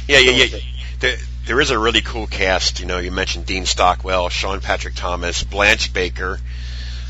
Yeah, 0.07 0.19
yeah, 0.19 0.59
yeah. 1.01 1.17
There, 1.47 1.61
is 1.61 1.71
a 1.71 1.79
really 1.79 2.01
cool 2.01 2.27
cast. 2.27 2.81
You 2.81 2.87
know, 2.87 2.99
you 2.99 3.11
mentioned 3.11 3.47
Dean 3.47 3.65
Stockwell, 3.67 4.29
Sean 4.29 4.61
Patrick 4.61 4.95
Thomas, 4.95 5.43
Blanche 5.43 5.93
Baker. 5.93 6.39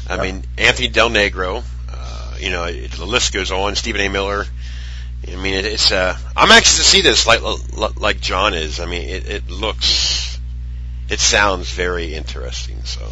I 0.08 0.14
Yep. 0.14 0.22
mean, 0.22 0.44
Anthony 0.58 0.88
Del 0.88 1.10
Negro. 1.10 1.62
Uh, 1.88 2.34
you 2.38 2.50
know, 2.50 2.64
it, 2.64 2.90
the 2.92 3.04
list 3.04 3.32
goes 3.32 3.50
on. 3.50 3.74
Stephen 3.76 4.00
A. 4.00 4.08
Miller. 4.08 4.44
I 5.28 5.36
mean, 5.36 5.54
it, 5.54 5.66
it's. 5.66 5.92
Uh, 5.92 6.16
I'm 6.36 6.50
anxious 6.50 6.76
to 6.78 6.82
see 6.82 7.02
this, 7.02 7.26
like 7.26 7.42
like 7.96 8.20
John 8.20 8.54
is. 8.54 8.80
I 8.80 8.86
mean, 8.86 9.08
it, 9.08 9.28
it 9.28 9.50
looks, 9.50 10.38
it 11.10 11.20
sounds 11.20 11.70
very 11.72 12.14
interesting. 12.14 12.82
So, 12.84 13.06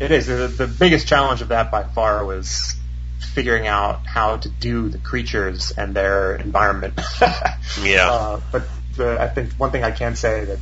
It 0.00 0.10
is. 0.10 0.26
The, 0.26 0.48
the 0.48 0.66
biggest 0.66 1.06
challenge 1.06 1.42
of 1.42 1.48
that 1.48 1.70
by 1.70 1.82
far 1.84 2.24
was 2.24 2.74
figuring 3.34 3.66
out 3.66 4.06
how 4.06 4.38
to 4.38 4.48
do 4.48 4.88
the 4.88 4.98
creatures 4.98 5.72
and 5.72 5.94
their 5.94 6.36
environment. 6.36 6.98
Yeah. 7.82 8.10
Uh, 8.10 8.40
but 8.50 8.62
the, 8.96 9.20
I 9.20 9.28
think 9.28 9.52
one 9.54 9.70
thing 9.70 9.84
I 9.84 9.90
can 9.90 10.16
say 10.16 10.44
that 10.44 10.58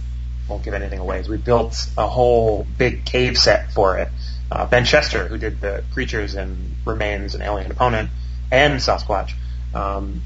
won't 0.48 0.62
give 0.64 0.74
anything 0.74 0.98
away 0.98 1.20
is 1.20 1.28
we 1.28 1.36
built 1.36 1.76
a 1.96 2.06
whole 2.06 2.66
big 2.76 3.04
cave 3.04 3.36
set 3.38 3.72
for 3.72 3.98
it. 3.98 4.08
Uh, 4.50 4.66
ben 4.66 4.84
Chester, 4.84 5.28
who 5.28 5.36
did 5.36 5.60
the 5.60 5.84
creatures 5.92 6.34
and 6.34 6.74
Remains 6.86 7.34
and 7.34 7.42
Alien 7.42 7.70
Opponent 7.70 8.08
and 8.50 8.74
Sasquatch, 8.80 9.32
um, 9.74 10.22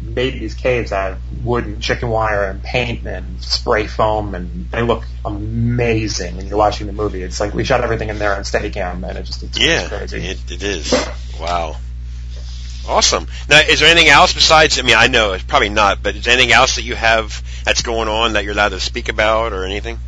made 0.00 0.34
these 0.34 0.54
caves 0.54 0.92
out 0.92 1.12
of 1.12 1.44
wood 1.44 1.64
and 1.64 1.82
chicken 1.82 2.08
wire 2.08 2.44
and 2.44 2.62
paint 2.62 3.04
and 3.06 3.42
spray 3.42 3.86
foam, 3.88 4.34
and 4.34 4.70
they 4.70 4.82
look 4.82 5.04
amazing 5.24 6.36
when 6.36 6.46
you're 6.46 6.58
watching 6.58 6.86
the 6.86 6.92
movie. 6.92 7.22
It's 7.22 7.40
like 7.40 7.54
we 7.54 7.64
shot 7.64 7.82
everything 7.82 8.10
in 8.10 8.18
there 8.18 8.34
on 8.34 8.42
Steadicam, 8.42 9.08
and 9.08 9.18
it 9.18 9.24
just 9.24 9.42
it's, 9.42 9.58
Yeah, 9.58 9.88
crazy. 9.88 10.18
it, 10.18 10.50
it 10.52 10.62
is. 10.62 10.92
Wow. 11.40 11.76
Awesome. 12.88 13.26
Now, 13.48 13.60
is 13.60 13.80
there 13.80 13.88
anything 13.88 14.08
else 14.10 14.32
besides? 14.32 14.78
I 14.78 14.82
mean, 14.82 14.96
I 14.96 15.08
know 15.08 15.32
it's 15.32 15.44
probably 15.44 15.68
not, 15.70 16.02
but 16.02 16.16
is 16.16 16.24
there 16.24 16.34
anything 16.34 16.52
else 16.52 16.76
that 16.76 16.82
you 16.82 16.94
have 16.94 17.42
that's 17.64 17.82
going 17.82 18.08
on 18.08 18.34
that 18.34 18.44
you're 18.44 18.52
allowed 18.52 18.70
to 18.70 18.80
speak 18.80 19.08
about 19.08 19.52
or 19.52 19.64
anything? 19.64 19.98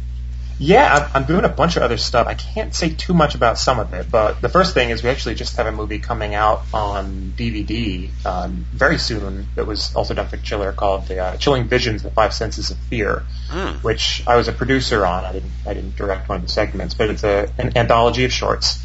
Yeah, 0.60 0.92
I'm, 0.92 1.22
I'm 1.22 1.24
doing 1.24 1.44
a 1.44 1.48
bunch 1.48 1.76
of 1.76 1.84
other 1.84 1.96
stuff. 1.96 2.26
I 2.26 2.34
can't 2.34 2.74
say 2.74 2.88
too 2.88 3.14
much 3.14 3.36
about 3.36 3.58
some 3.58 3.78
of 3.78 3.94
it, 3.94 4.10
but 4.10 4.40
the 4.40 4.48
first 4.48 4.74
thing 4.74 4.90
is 4.90 5.04
we 5.04 5.08
actually 5.10 5.36
just 5.36 5.56
have 5.56 5.66
a 5.68 5.72
movie 5.72 6.00
coming 6.00 6.34
out 6.34 6.62
on 6.74 7.32
DVD 7.36 8.10
um, 8.26 8.66
very 8.72 8.98
soon 8.98 9.46
that 9.54 9.68
was 9.68 9.94
also 9.94 10.14
done 10.14 10.26
for 10.26 10.36
Chiller 10.36 10.72
called 10.72 11.06
the 11.06 11.20
uh, 11.20 11.36
Chilling 11.36 11.68
Visions: 11.68 12.02
The 12.02 12.10
Five 12.10 12.34
Senses 12.34 12.72
of 12.72 12.76
Fear, 12.90 13.22
Hmm. 13.50 13.78
which 13.82 14.24
I 14.26 14.34
was 14.36 14.48
a 14.48 14.52
producer 14.52 15.06
on. 15.06 15.24
I 15.24 15.32
didn't 15.32 15.52
I 15.64 15.74
didn't 15.74 15.94
direct 15.94 16.28
one 16.28 16.36
of 16.36 16.42
the 16.42 16.48
segments, 16.48 16.94
but 16.94 17.08
it's 17.08 17.22
a, 17.22 17.48
an 17.56 17.76
anthology 17.76 18.24
of 18.24 18.32
shorts, 18.32 18.84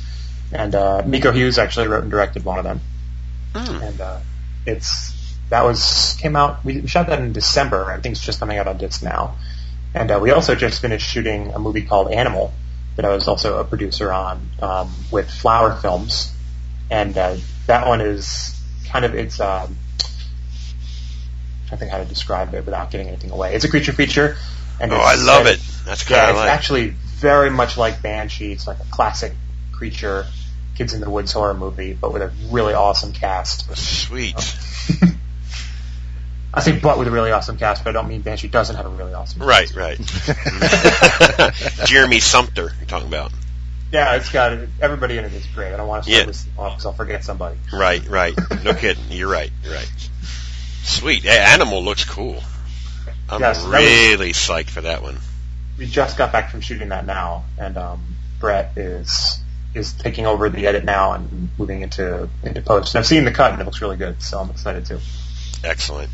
and 0.52 0.76
uh, 0.76 1.02
Miko 1.04 1.32
Hughes 1.32 1.58
actually 1.58 1.88
wrote 1.88 2.04
and 2.04 2.12
directed 2.12 2.46
one 2.46 2.60
of 2.60 2.66
them, 2.66 2.82
Hmm. 3.54 3.84
and 3.84 4.02
uh, 4.02 4.20
it's 4.66 5.14
that 5.50 5.64
was 5.64 6.18
came 6.20 6.36
out. 6.36 6.64
We 6.66 6.88
shot 6.88 7.08
that 7.08 7.20
in 7.20 7.34
December. 7.34 7.86
I 7.92 8.00
think 8.00 8.14
it's 8.14 8.26
just 8.26 8.40
coming 8.40 8.58
out 8.58 8.68
on 8.68 8.78
disc 8.78 9.04
now. 9.04 9.36
And 9.94 10.10
uh, 10.10 10.20
we 10.22 10.32
also 10.32 10.56
just 10.56 10.82
finished 10.82 11.08
shooting 11.08 11.52
a 11.54 11.60
movie 11.60 11.84
called 11.84 12.12
Animal 12.12 12.52
that 12.96 13.06
I 13.06 13.10
was 13.14 13.28
also 13.28 13.60
a 13.60 13.64
producer 13.64 14.12
on 14.12 14.50
um, 14.62 14.92
with 15.12 15.30
Flower 15.30 15.76
Films, 15.76 16.32
and 16.90 17.16
uh, 17.18 17.36
that 17.68 17.88
one 17.88 18.02
is 18.02 18.60
kind 18.88 19.06
of 19.06 19.14
it's. 19.16 19.40
Um, 19.40 19.78
I 21.72 21.76
think 21.76 21.92
how 21.92 21.98
to 21.98 22.06
describe 22.06 22.54
it 22.54 22.66
without 22.66 22.92
giving 22.92 23.08
anything 23.08 23.32
away. 23.32 23.56
It's 23.56 23.66
a 23.66 23.70
creature 23.70 23.94
feature, 23.94 24.36
and 24.80 24.92
Oh, 24.94 24.98
I 24.98 25.16
love 25.16 25.48
it. 25.48 25.60
That's 25.86 26.04
kind 26.04 26.12
Yeah, 26.22 26.30
it's 26.30 26.40
like. 26.40 26.50
actually 26.50 26.90
very 26.90 27.50
much 27.50 27.78
like 27.78 28.02
Banshee. 28.02 28.52
It's 28.52 28.68
like 28.68 28.80
a 28.80 28.86
classic 28.92 29.34
creature, 29.72 30.26
kids 30.76 30.94
in 30.94 31.02
the 31.02 31.10
woods 31.10 31.32
horror 31.32 31.54
movie, 31.54 31.94
but 31.94 32.12
with 32.14 32.22
a 32.22 32.32
really 32.50 32.74
awesome 32.74 33.14
cast. 33.14 33.76
Sweet. 33.78 34.36
I 36.56 36.62
say 36.62 36.78
but 36.80 37.00
with 37.00 37.08
a 37.08 37.12
really 37.12 37.32
awesome 37.32 37.58
cast, 37.58 37.84
but 37.84 37.90
I 37.92 37.94
don't 37.94 38.08
mean 38.08 38.22
Banshee 38.22 38.48
doesn't 38.48 38.76
have 38.76 38.86
a 38.86 38.90
really 38.90 39.14
awesome 39.14 39.40
cast. 39.42 39.76
Right, 39.76 39.98
right. 39.98 41.56
Jeremy 41.88 42.20
Sumpter, 42.20 42.72
you're 42.80 42.88
talking 42.88 43.08
about. 43.08 43.32
Yeah, 43.92 44.16
it's 44.16 44.32
got 44.32 44.58
everybody 44.82 45.18
in 45.18 45.26
it 45.26 45.34
is 45.34 45.46
great. 45.48 45.74
I 45.74 45.78
don't 45.78 45.88
want 45.88 46.04
to 46.04 46.10
start 46.10 46.22
Yeah. 46.24 46.28
listing 46.28 46.54
off 46.58 46.74
because 46.74 46.86
I'll 46.88 46.94
forget 46.94 47.24
somebody. 47.24 47.58
Right, 47.72 48.08
right. 48.08 48.34
No 48.64 48.74
kidding. 48.76 49.04
You're 49.10 49.30
right. 49.32 49.52
You're 49.64 49.74
right. 49.74 50.10
Sweet. 50.84 51.24
Hey, 51.24 51.40
Animal 51.40 51.84
looks 51.84 52.04
cool. 52.06 52.42
I'm 53.30 53.40
Yes, 53.42 53.64
that 53.64 53.68
was- 53.70 53.80
really 53.80 54.32
psyched 54.34 54.70
for 54.70 54.82
that 54.82 55.02
one. 55.02 55.18
We 55.78 55.88
just 55.88 56.18
got 56.18 56.32
back 56.32 56.52
from 56.52 56.62
shooting 56.62 56.90
that 56.90 57.06
now, 57.08 57.46
and 57.58 57.78
um, 57.78 58.16
Brett 58.40 58.78
is 58.78 59.40
is 59.74 59.94
taking 59.94 60.26
over 60.26 60.50
the 60.50 60.68
edit 60.68 60.84
now 60.86 61.14
and 61.14 61.50
moving 61.58 61.82
into 61.82 62.30
into 62.44 62.62
post. 62.62 62.94
And 62.94 63.00
I've 63.00 63.08
seen 63.08 63.26
the 63.26 63.32
cut, 63.32 63.54
and 63.54 63.62
it 63.62 63.66
looks 63.66 63.82
really 63.82 63.98
good, 63.98 64.22
so 64.22 64.40
I'm 64.40 64.50
excited 64.50 64.86
too. 64.86 65.00
Excellent. 65.64 66.10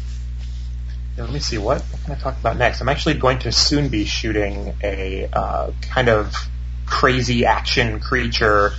Yeah, 1.18 1.24
let 1.24 1.34
me 1.34 1.40
see 1.40 1.58
what, 1.58 1.82
what 1.82 2.04
can 2.04 2.14
I 2.14 2.18
talk 2.18 2.40
about 2.40 2.58
next. 2.58 2.82
I'm 2.82 2.90
actually 2.90 3.16
going 3.16 3.40
to 3.40 3.52
soon 3.52 3.90
be 3.90 4.06
shooting 4.06 4.76
a 4.84 5.28
uh, 5.32 5.72
kind 5.82 6.08
of 6.08 6.34
crazy 6.86 7.46
action 7.46 8.00
creature 8.00 8.72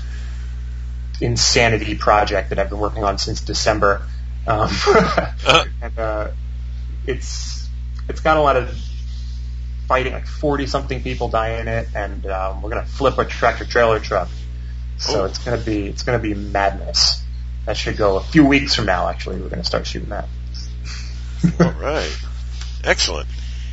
insanity 1.21 1.95
project 1.97 2.49
that 2.49 2.59
I've 2.59 2.71
been 2.71 2.79
working 2.79 3.05
on 3.05 3.19
since 3.19 3.41
December. 3.41 4.03
Um, 4.47 4.71
Uh, 5.47 5.65
and 5.81 5.99
uh, 5.99 6.31
it's 7.07 7.69
it's 8.09 8.21
got 8.21 8.37
a 8.37 8.41
lot 8.41 8.57
of 8.57 8.79
fighting, 9.89 10.13
like 10.13 10.27
40 10.27 10.67
something 10.67 11.03
people 11.03 11.29
die 11.29 11.61
in 11.61 11.67
it, 11.67 11.89
and 11.95 12.25
um, 12.27 12.63
we're 12.63 12.71
gonna 12.71 12.87
flip 12.87 13.19
a 13.19 13.25
tractor 13.25 13.65
trailer 13.65 13.99
truck. 13.99 14.29
So 15.01 15.23
Oh. 15.23 15.25
it's 15.25 15.39
gonna 15.39 15.57
be 15.59 15.87
it's 15.87 16.03
gonna 16.03 16.19
be 16.19 16.35
madness. 16.35 17.21
That 17.67 17.77
should 17.77 17.97
go 17.97 18.17
a 18.17 18.23
few 18.23 18.45
weeks 18.45 18.75
from 18.75 18.87
now. 18.87 19.09
Actually, 19.09 19.41
we're 19.41 19.49
gonna 19.49 19.65
start 19.65 19.87
shooting 19.87 20.11
that. 20.11 20.29
all 21.61 21.73
right. 21.73 22.17
Excellent. 22.85 23.29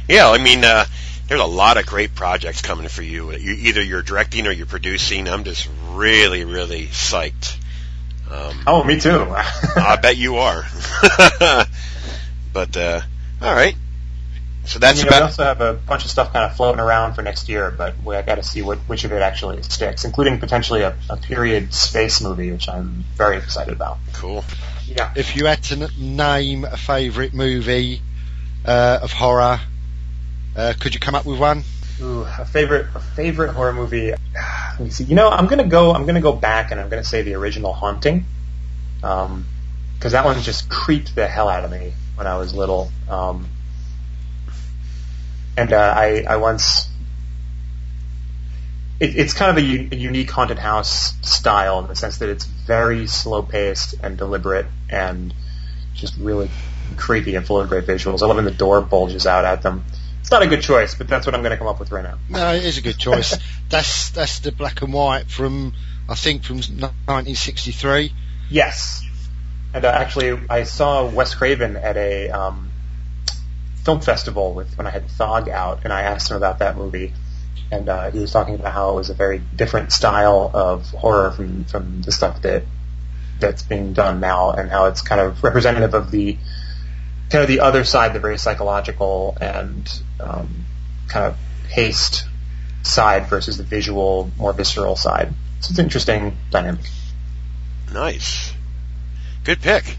Yeah, 0.07 0.29
I 0.29 0.37
mean, 0.37 0.63
uh, 0.63 0.85
there's 1.27 1.41
a 1.41 1.45
lot 1.45 1.77
of 1.77 1.85
great 1.85 2.15
projects 2.15 2.61
coming 2.61 2.87
for 2.87 3.01
you. 3.01 3.31
you. 3.33 3.51
Either 3.69 3.81
you're 3.81 4.01
directing 4.01 4.47
or 4.47 4.51
you're 4.51 4.65
producing. 4.65 5.27
I'm 5.27 5.43
just 5.43 5.67
really, 5.91 6.45
really 6.45 6.87
psyched. 6.87 7.57
Um, 8.29 8.61
Oh, 8.67 8.83
me 8.83 8.99
too. 8.99 9.25
I 9.29 9.97
bet 10.01 10.15
you 10.17 10.37
are. 10.37 10.65
but 12.53 12.77
uh, 12.77 13.01
all 13.41 13.53
right. 13.55 13.75
So 14.67 14.79
that's 14.79 15.01
you 15.01 15.09
know, 15.09 15.15
we 15.15 15.21
also 15.23 15.43
have 15.45 15.61
a 15.61 15.73
bunch 15.73 16.03
of 16.03 16.11
stuff 16.11 16.33
kind 16.33 16.43
of 16.43 16.57
floating 16.57 16.81
around 16.81 17.13
for 17.13 17.21
next 17.21 17.47
year, 17.47 17.71
but 17.71 17.95
we, 18.03 18.15
I 18.15 18.21
got 18.21 18.35
to 18.35 18.43
see 18.43 18.61
what, 18.61 18.79
which 18.79 19.05
of 19.05 19.13
it 19.13 19.21
actually 19.21 19.63
sticks, 19.63 20.03
including 20.03 20.39
potentially 20.39 20.81
a, 20.81 20.93
a 21.09 21.15
period 21.15 21.73
space 21.73 22.21
movie, 22.21 22.51
which 22.51 22.67
I'm 22.67 23.05
very 23.15 23.37
excited 23.37 23.73
about. 23.73 23.97
cool. 24.13 24.43
Yeah. 24.85 25.13
If 25.15 25.35
you 25.37 25.45
had 25.45 25.63
to 25.65 25.83
n- 25.83 25.89
name 25.97 26.65
a 26.65 26.75
favourite 26.75 27.33
movie 27.33 28.01
uh, 28.65 28.99
of 29.01 29.13
horror, 29.13 29.61
uh, 30.55 30.73
could 30.79 30.93
you 30.93 30.99
come 30.99 31.15
up 31.15 31.25
with 31.25 31.39
one? 31.39 31.63
Ooh, 32.01 32.21
a 32.21 32.45
favorite, 32.45 32.87
a 32.93 32.99
favorite 32.99 33.53
horror 33.53 33.73
movie. 33.73 34.11
Let 34.11 34.79
me 34.79 34.89
see. 34.89 35.05
You 35.05 35.15
know, 35.15 35.29
I'm 35.29 35.47
gonna 35.47 35.67
go. 35.67 35.93
I'm 35.93 36.05
gonna 36.05 36.21
go 36.21 36.33
back, 36.33 36.71
and 36.71 36.79
I'm 36.79 36.89
gonna 36.89 37.03
say 37.03 37.21
the 37.23 37.33
original 37.33 37.73
Haunting, 37.73 38.25
because 39.01 40.11
that 40.11 40.25
one 40.25 40.41
just 40.41 40.69
creeped 40.69 41.15
the 41.15 41.27
hell 41.27 41.49
out 41.49 41.63
of 41.65 41.71
me 41.71 41.93
when 42.15 42.27
I 42.27 42.37
was 42.37 42.53
little. 42.53 42.91
Um, 43.09 43.47
and 45.57 45.73
uh, 45.73 45.93
I, 45.97 46.23
I 46.27 46.37
once. 46.37 46.87
It, 48.99 49.15
it's 49.15 49.33
kind 49.33 49.51
of 49.51 49.57
a, 49.57 49.67
u- 49.67 49.89
a 49.91 49.95
unique 49.95 50.31
haunted 50.31 50.59
house 50.59 51.13
style 51.27 51.79
in 51.79 51.87
the 51.87 51.95
sense 51.95 52.19
that 52.19 52.29
it's 52.29 52.45
very 52.45 53.07
slow 53.07 53.41
paced 53.41 53.95
and 54.01 54.17
deliberate, 54.17 54.67
and 54.89 55.33
just 55.93 56.15
really 56.17 56.49
creepy 56.95 57.35
and 57.35 57.45
full 57.45 57.59
of 57.59 57.69
great 57.69 57.85
visuals. 57.85 58.21
I 58.21 58.27
love 58.27 58.37
when 58.37 58.45
the 58.45 58.51
door 58.51 58.81
bulges 58.81 59.27
out 59.27 59.45
at 59.45 59.61
them. 59.61 59.83
It's 60.21 60.31
not 60.31 60.43
a 60.43 60.47
good 60.47 60.61
choice, 60.61 60.95
but 60.95 61.07
that's 61.07 61.25
what 61.25 61.35
I'm 61.35 61.41
going 61.41 61.51
to 61.51 61.57
come 61.57 61.67
up 61.67 61.79
with 61.79 61.91
right 61.91 62.03
now. 62.03 62.17
No, 62.29 62.53
it 62.53 62.63
is 62.63 62.77
a 62.77 62.81
good 62.81 62.97
choice. 62.97 63.37
that's 63.69 64.09
that's 64.11 64.39
the 64.39 64.51
black 64.51 64.81
and 64.81 64.93
white 64.93 65.29
from 65.29 65.73
I 66.09 66.15
think 66.15 66.43
from 66.43 66.57
1963. 66.57 68.13
Yes. 68.49 69.03
And 69.73 69.83
uh, 69.83 69.89
actually, 69.89 70.39
I 70.49 70.63
saw 70.63 71.07
Wes 71.09 71.35
Craven 71.35 71.75
at 71.75 71.97
a 71.97 72.29
um, 72.29 72.66
film 73.87 74.01
festival 74.01 74.53
with 74.53 74.77
when 74.77 74.85
I 74.85 74.89
had 74.89 75.07
Thog 75.07 75.47
out, 75.47 75.85
and 75.85 75.93
I 75.93 76.01
asked 76.01 76.29
him 76.29 76.35
about 76.35 76.59
that 76.59 76.75
movie, 76.75 77.13
and 77.71 77.87
uh, 77.87 78.11
he 78.11 78.19
was 78.19 78.33
talking 78.33 78.55
about 78.55 78.73
how 78.73 78.89
it 78.91 78.95
was 78.95 79.09
a 79.09 79.13
very 79.13 79.39
different 79.39 79.93
style 79.93 80.51
of 80.53 80.89
horror 80.89 81.31
from 81.31 81.63
from 81.63 82.01
the 82.01 82.11
stuff 82.11 82.41
that 82.41 82.63
that's 83.39 83.63
being 83.63 83.93
done 83.93 84.19
now, 84.19 84.51
and 84.51 84.69
how 84.69 84.87
it's 84.87 85.01
kind 85.01 85.21
of 85.21 85.41
representative 85.41 85.93
of 85.93 86.11
the 86.11 86.37
kind 87.29 87.43
of 87.43 87.47
the 87.47 87.61
other 87.61 87.85
side, 87.85 88.11
the 88.11 88.19
very 88.19 88.37
psychological 88.37 89.37
and 89.39 89.89
um, 90.19 90.65
kind 91.07 91.25
of 91.27 91.37
paced 91.69 92.25
side 92.83 93.27
versus 93.27 93.55
the 93.55 93.63
visual, 93.63 94.29
more 94.37 94.51
visceral 94.51 94.97
side. 94.97 95.29
So 95.61 95.69
it's 95.69 95.79
an 95.79 95.85
interesting 95.85 96.35
dynamic. 96.51 96.85
Nice. 97.93 98.53
Good 99.45 99.61
pick. 99.61 99.97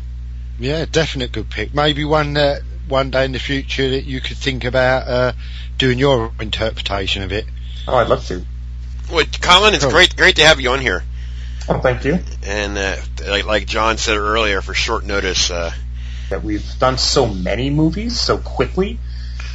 Yeah, 0.59 0.85
definite 0.85 1.33
good 1.33 1.49
pick. 1.49 1.73
Maybe 1.73 2.05
one 2.05 2.37
uh, 2.37 2.59
one 2.89 3.11
day 3.11 3.25
in 3.25 3.33
the 3.33 3.39
future 3.39 3.91
that 3.91 4.05
you 4.05 4.21
could 4.21 4.37
think 4.37 4.65
about 4.65 5.09
uh, 5.09 5.33
doing 5.77 5.99
your 5.99 6.33
interpretation 6.41 7.23
of 7.23 7.33
it. 7.33 7.47
Oh, 7.87 7.97
I'd 7.97 8.09
love 8.09 8.25
to. 8.27 8.45
Well, 9.11 9.25
Colin, 9.41 9.75
it's 9.75 9.85
Cool. 9.85 9.93
great 9.93 10.17
great 10.17 10.37
to 10.37 10.45
have 10.45 10.61
you 10.61 10.71
on 10.71 10.81
here. 10.81 11.03
Oh, 11.69 11.81
thank 11.81 12.05
you. 12.05 12.19
And 12.47 12.77
uh, 12.79 12.97
like, 13.27 13.45
like 13.45 13.67
John 13.67 13.99
said 13.99 14.17
earlier, 14.17 14.63
for 14.63 14.75
short 14.75 15.05
notice, 15.05 15.51
uh, 15.51 15.71
That 16.31 16.43
we've 16.43 16.67
done 16.79 16.99
so 16.99 17.27
many 17.27 17.71
movies 17.71 18.21
so 18.21 18.39
quickly 18.39 18.99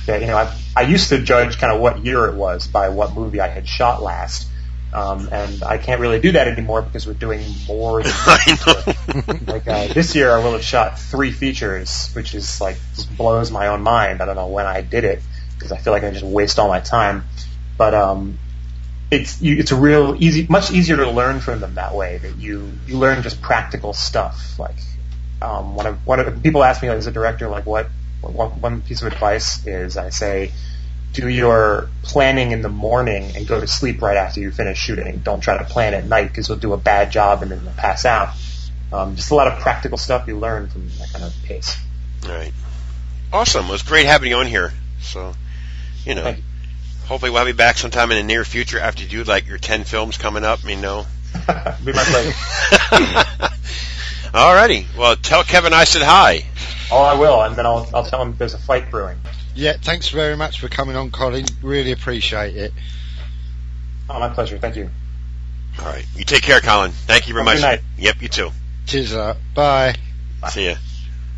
that 0.06 0.22
you 0.22 0.28
know 0.28 0.38
I 0.38 0.56
I 0.76 0.82
used 0.82 1.10
to 1.10 1.20
judge 1.22 1.58
kind 1.60 1.74
of 1.74 1.80
what 1.80 2.04
year 2.06 2.26
it 2.26 2.36
was 2.36 2.68
by 2.68 2.90
what 2.90 3.14
movie 3.16 3.40
I 3.40 3.48
had 3.48 3.68
shot 3.68 4.02
last, 4.02 4.48
um, 4.94 5.30
and 5.32 5.64
I 5.64 5.78
can't 5.78 6.00
really 6.00 6.20
do 6.20 6.34
that 6.34 6.48
anymore 6.48 6.82
because 6.82 7.08
we're 7.08 7.14
doing 7.14 7.44
more. 7.68 8.04
Than 8.04 8.12
know. 8.68 9.54
like 9.54 9.68
uh, 9.68 9.88
this 9.94 10.16
year, 10.16 10.32
I 10.32 10.44
will 10.44 10.54
have 10.54 10.64
shot 10.64 11.00
three 11.00 11.32
features, 11.32 12.12
which 12.14 12.36
is 12.36 12.62
like 12.62 12.78
just 12.96 13.16
blows 13.18 13.52
my 13.52 13.68
own 13.68 13.82
mind. 13.82 14.22
I 14.22 14.26
don't 14.26 14.36
know 14.36 14.48
when 14.48 14.66
I 14.66 14.82
did 14.82 15.04
it 15.04 15.22
because 15.56 15.72
I 15.72 15.78
feel 15.78 15.94
like 15.94 16.04
I 16.04 16.12
just 16.12 16.24
waste 16.24 16.60
all 16.60 16.68
my 16.68 16.80
time. 16.80 17.24
But 17.78 17.94
um, 17.96 18.38
it's 19.10 19.42
you, 19.42 19.58
it's 19.58 19.72
a 19.72 19.76
real 19.76 20.16
easy, 20.22 20.46
much 20.48 20.72
easier 20.72 20.98
to 20.98 21.10
learn 21.10 21.40
from 21.40 21.60
them 21.60 21.76
that 21.76 21.96
way. 21.96 22.20
That 22.20 22.38
you 22.38 22.72
you 22.86 22.98
learn 22.98 23.24
just 23.24 23.42
practical 23.42 23.94
stuff. 23.94 24.60
Like 24.60 24.76
um, 25.42 25.76
one 25.76 25.88
of 25.88 26.08
one 26.08 26.20
of 26.20 26.42
people 26.42 26.64
ask 26.64 26.82
me 26.82 26.90
like, 26.90 26.98
as 26.98 27.08
a 27.08 27.12
director, 27.12 27.50
like 27.50 27.66
what, 27.66 27.88
what 28.22 28.58
one 28.58 28.82
piece 28.82 29.02
of 29.02 29.12
advice 29.12 29.66
is, 29.68 29.98
I 29.98 30.10
say, 30.10 30.52
do 31.14 31.28
your 31.28 31.90
planning 32.02 32.52
in 32.52 32.62
the 32.62 32.70
morning 32.70 33.36
and 33.36 33.48
go 33.48 33.60
to 33.60 33.68
sleep 33.68 34.02
right 34.02 34.18
after 34.18 34.40
you 34.40 34.52
finish 34.52 34.80
shooting. 34.80 35.20
Don't 35.20 35.42
try 35.42 35.58
to 35.58 35.64
plan 35.64 35.94
at 35.94 36.06
night 36.06 36.28
because 36.28 36.50
you'll 36.50 36.58
do 36.58 36.74
a 36.74 36.78
bad 36.78 37.12
job 37.12 37.44
and 37.44 37.52
then 37.52 37.62
you'll 37.64 37.74
pass 37.74 38.04
out. 38.06 38.30
Um, 38.92 39.16
just 39.16 39.32
a 39.32 39.36
lot 39.36 39.48
of 39.48 39.60
practical 39.60 39.98
stuff 39.98 40.28
you 40.28 40.38
learn 40.38 40.68
from 40.68 40.90
that 41.00 41.12
kind 41.12 41.24
of 41.24 41.34
pace. 41.44 41.78
All 42.26 42.32
right. 42.32 42.54
Awesome. 43.32 43.68
It 43.68 43.72
was 43.72 43.84
great 43.84 44.06
having 44.06 44.30
you 44.30 44.36
on 44.38 44.48
here. 44.48 44.74
So, 45.02 45.34
you 46.04 46.16
know, 46.16 46.30
you. 46.30 46.44
hopefully 47.06 47.32
we'll 47.32 47.40
have 47.40 47.48
you 47.48 47.54
back 47.54 47.78
sometime 47.78 48.12
in 48.12 48.18
the 48.18 48.24
near 48.24 48.44
future 48.44 48.80
after 48.80 49.04
you 49.04 49.10
do 49.10 49.24
like 49.24 49.48
your 49.48 49.58
10 49.58 49.84
films 49.84 50.18
coming 50.18 50.44
up, 50.44 50.64
you 50.64 50.76
know. 50.76 51.06
Be 51.84 51.94
my 51.94 52.04
pleasure. 52.04 52.32
Alrighty. 54.34 54.86
Well, 54.98 55.16
tell 55.16 55.44
Kevin 55.44 55.74
I 55.74 55.84
said 55.84 56.02
hi. 56.02 56.46
Oh, 56.92 57.02
I 57.02 57.16
will, 57.16 57.42
and 57.42 57.56
then 57.56 57.66
I'll 57.66 57.90
I'll 57.94 58.06
tell 58.06 58.22
him 58.22 58.36
there's 58.38 58.54
a 58.54 58.60
fight 58.60 58.92
brewing. 58.92 59.18
Yeah, 59.56 59.74
thanks 59.82 60.10
very 60.10 60.36
much 60.36 60.60
for 60.60 60.68
coming 60.68 60.96
on, 60.96 61.12
Colin. 61.12 61.46
Really 61.62 61.92
appreciate 61.92 62.56
it. 62.56 62.74
Oh, 64.10 64.20
my 64.20 64.30
pleasure. 64.30 64.58
Thank 64.58 64.76
you. 64.76 64.90
All 65.80 65.86
right. 65.86 66.06
You 66.16 66.24
take 66.24 66.42
care, 66.44 66.60
Colin. 66.60 66.92
Thank 66.92 67.28
you 67.28 67.34
very 67.34 67.46
Have 67.46 67.54
much. 67.54 67.62
good 67.62 67.68
night. 67.68 67.82
Yep, 67.98 68.22
you 68.22 68.28
too. 68.30 68.52
Cheers, 68.86 69.14
uh, 69.14 69.36
bye. 69.54 69.96
Bye. 70.42 70.50
See 70.50 70.66
ya. 70.70 70.76